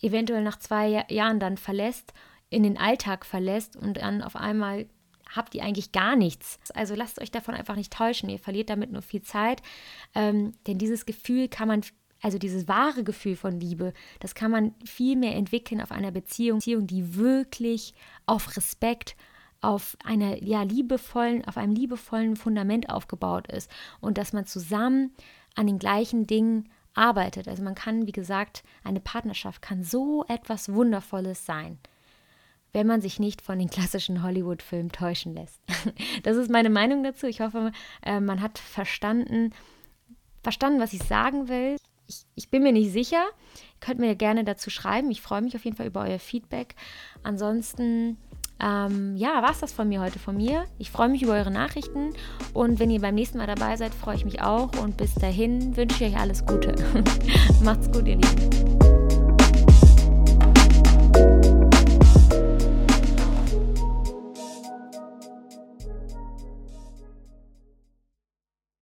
eventuell 0.00 0.42
nach 0.42 0.58
zwei 0.58 1.04
Jahren 1.10 1.40
dann 1.40 1.56
verlässt, 1.56 2.14
in 2.48 2.62
den 2.62 2.78
Alltag 2.78 3.26
verlässt 3.26 3.76
und 3.76 3.98
dann 3.98 4.22
auf 4.22 4.36
einmal 4.36 4.86
habt 5.34 5.54
ihr 5.54 5.62
eigentlich 5.62 5.92
gar 5.92 6.16
nichts. 6.16 6.58
Also 6.74 6.94
lasst 6.94 7.20
euch 7.20 7.30
davon 7.30 7.54
einfach 7.54 7.76
nicht 7.76 7.92
täuschen. 7.92 8.28
Ihr 8.28 8.38
verliert 8.38 8.70
damit 8.70 8.90
nur 8.92 9.02
viel 9.02 9.22
Zeit. 9.22 9.62
Ähm, 10.14 10.52
denn 10.66 10.78
dieses 10.78 11.06
Gefühl 11.06 11.48
kann 11.48 11.68
man, 11.68 11.82
also 12.20 12.38
dieses 12.38 12.68
wahre 12.68 13.04
Gefühl 13.04 13.36
von 13.36 13.58
Liebe, 13.58 13.92
das 14.18 14.34
kann 14.34 14.50
man 14.50 14.74
viel 14.84 15.16
mehr 15.16 15.34
entwickeln 15.34 15.80
auf 15.80 15.92
einer 15.92 16.10
Beziehung, 16.10 16.58
Beziehung 16.58 16.86
die 16.86 17.16
wirklich 17.16 17.94
auf 18.26 18.56
Respekt, 18.56 19.16
auf 19.60 19.96
einer 20.04 20.42
ja 20.42 20.62
liebevollen, 20.62 21.44
auf 21.46 21.56
einem 21.56 21.74
liebevollen 21.74 22.36
Fundament 22.36 22.88
aufgebaut 22.88 23.46
ist 23.48 23.70
und 24.00 24.18
dass 24.18 24.32
man 24.32 24.46
zusammen 24.46 25.12
an 25.54 25.66
den 25.66 25.78
gleichen 25.78 26.26
Dingen 26.26 26.68
arbeitet. 26.94 27.46
Also 27.46 27.62
man 27.62 27.74
kann, 27.74 28.06
wie 28.06 28.12
gesagt, 28.12 28.64
eine 28.84 29.00
Partnerschaft 29.00 29.62
kann 29.62 29.84
so 29.84 30.24
etwas 30.28 30.72
Wundervolles 30.72 31.44
sein 31.46 31.78
wenn 32.72 32.86
man 32.86 33.00
sich 33.00 33.18
nicht 33.18 33.42
von 33.42 33.58
den 33.58 33.70
klassischen 33.70 34.22
Hollywood-Filmen 34.22 34.92
täuschen 34.92 35.34
lässt. 35.34 35.60
Das 36.22 36.36
ist 36.36 36.50
meine 36.50 36.70
Meinung 36.70 37.02
dazu. 37.02 37.26
Ich 37.26 37.40
hoffe, 37.40 37.72
äh, 38.02 38.20
man 38.20 38.40
hat 38.40 38.58
verstanden, 38.58 39.52
verstanden, 40.42 40.80
was 40.80 40.92
ich 40.92 41.02
sagen 41.02 41.48
will. 41.48 41.76
Ich, 42.06 42.24
ich 42.34 42.50
bin 42.50 42.62
mir 42.62 42.72
nicht 42.72 42.92
sicher. 42.92 43.24
Ihr 43.54 43.80
könnt 43.80 44.00
mir 44.00 44.14
gerne 44.14 44.44
dazu 44.44 44.70
schreiben. 44.70 45.10
Ich 45.10 45.22
freue 45.22 45.40
mich 45.40 45.56
auf 45.56 45.64
jeden 45.64 45.76
Fall 45.76 45.86
über 45.86 46.02
euer 46.02 46.18
Feedback. 46.18 46.74
Ansonsten 47.22 48.18
ähm, 48.60 49.16
ja, 49.16 49.42
war 49.42 49.50
es 49.50 49.60
das 49.60 49.72
von 49.72 49.88
mir 49.88 50.00
heute 50.00 50.18
von 50.18 50.36
mir. 50.36 50.64
Ich 50.78 50.90
freue 50.90 51.08
mich 51.08 51.22
über 51.22 51.32
eure 51.32 51.50
Nachrichten 51.50 52.12
und 52.52 52.78
wenn 52.78 52.90
ihr 52.90 53.00
beim 53.00 53.14
nächsten 53.14 53.38
Mal 53.38 53.46
dabei 53.46 53.76
seid, 53.76 53.94
freue 53.94 54.16
ich 54.16 54.24
mich 54.24 54.42
auch 54.42 54.70
und 54.82 54.96
bis 54.96 55.14
dahin 55.14 55.76
wünsche 55.76 56.04
ich 56.04 56.12
euch 56.12 56.20
alles 56.20 56.44
Gute. 56.44 56.74
Macht's 57.62 57.90
gut, 57.90 58.06
ihr 58.06 58.16
Lieben. 58.16 58.79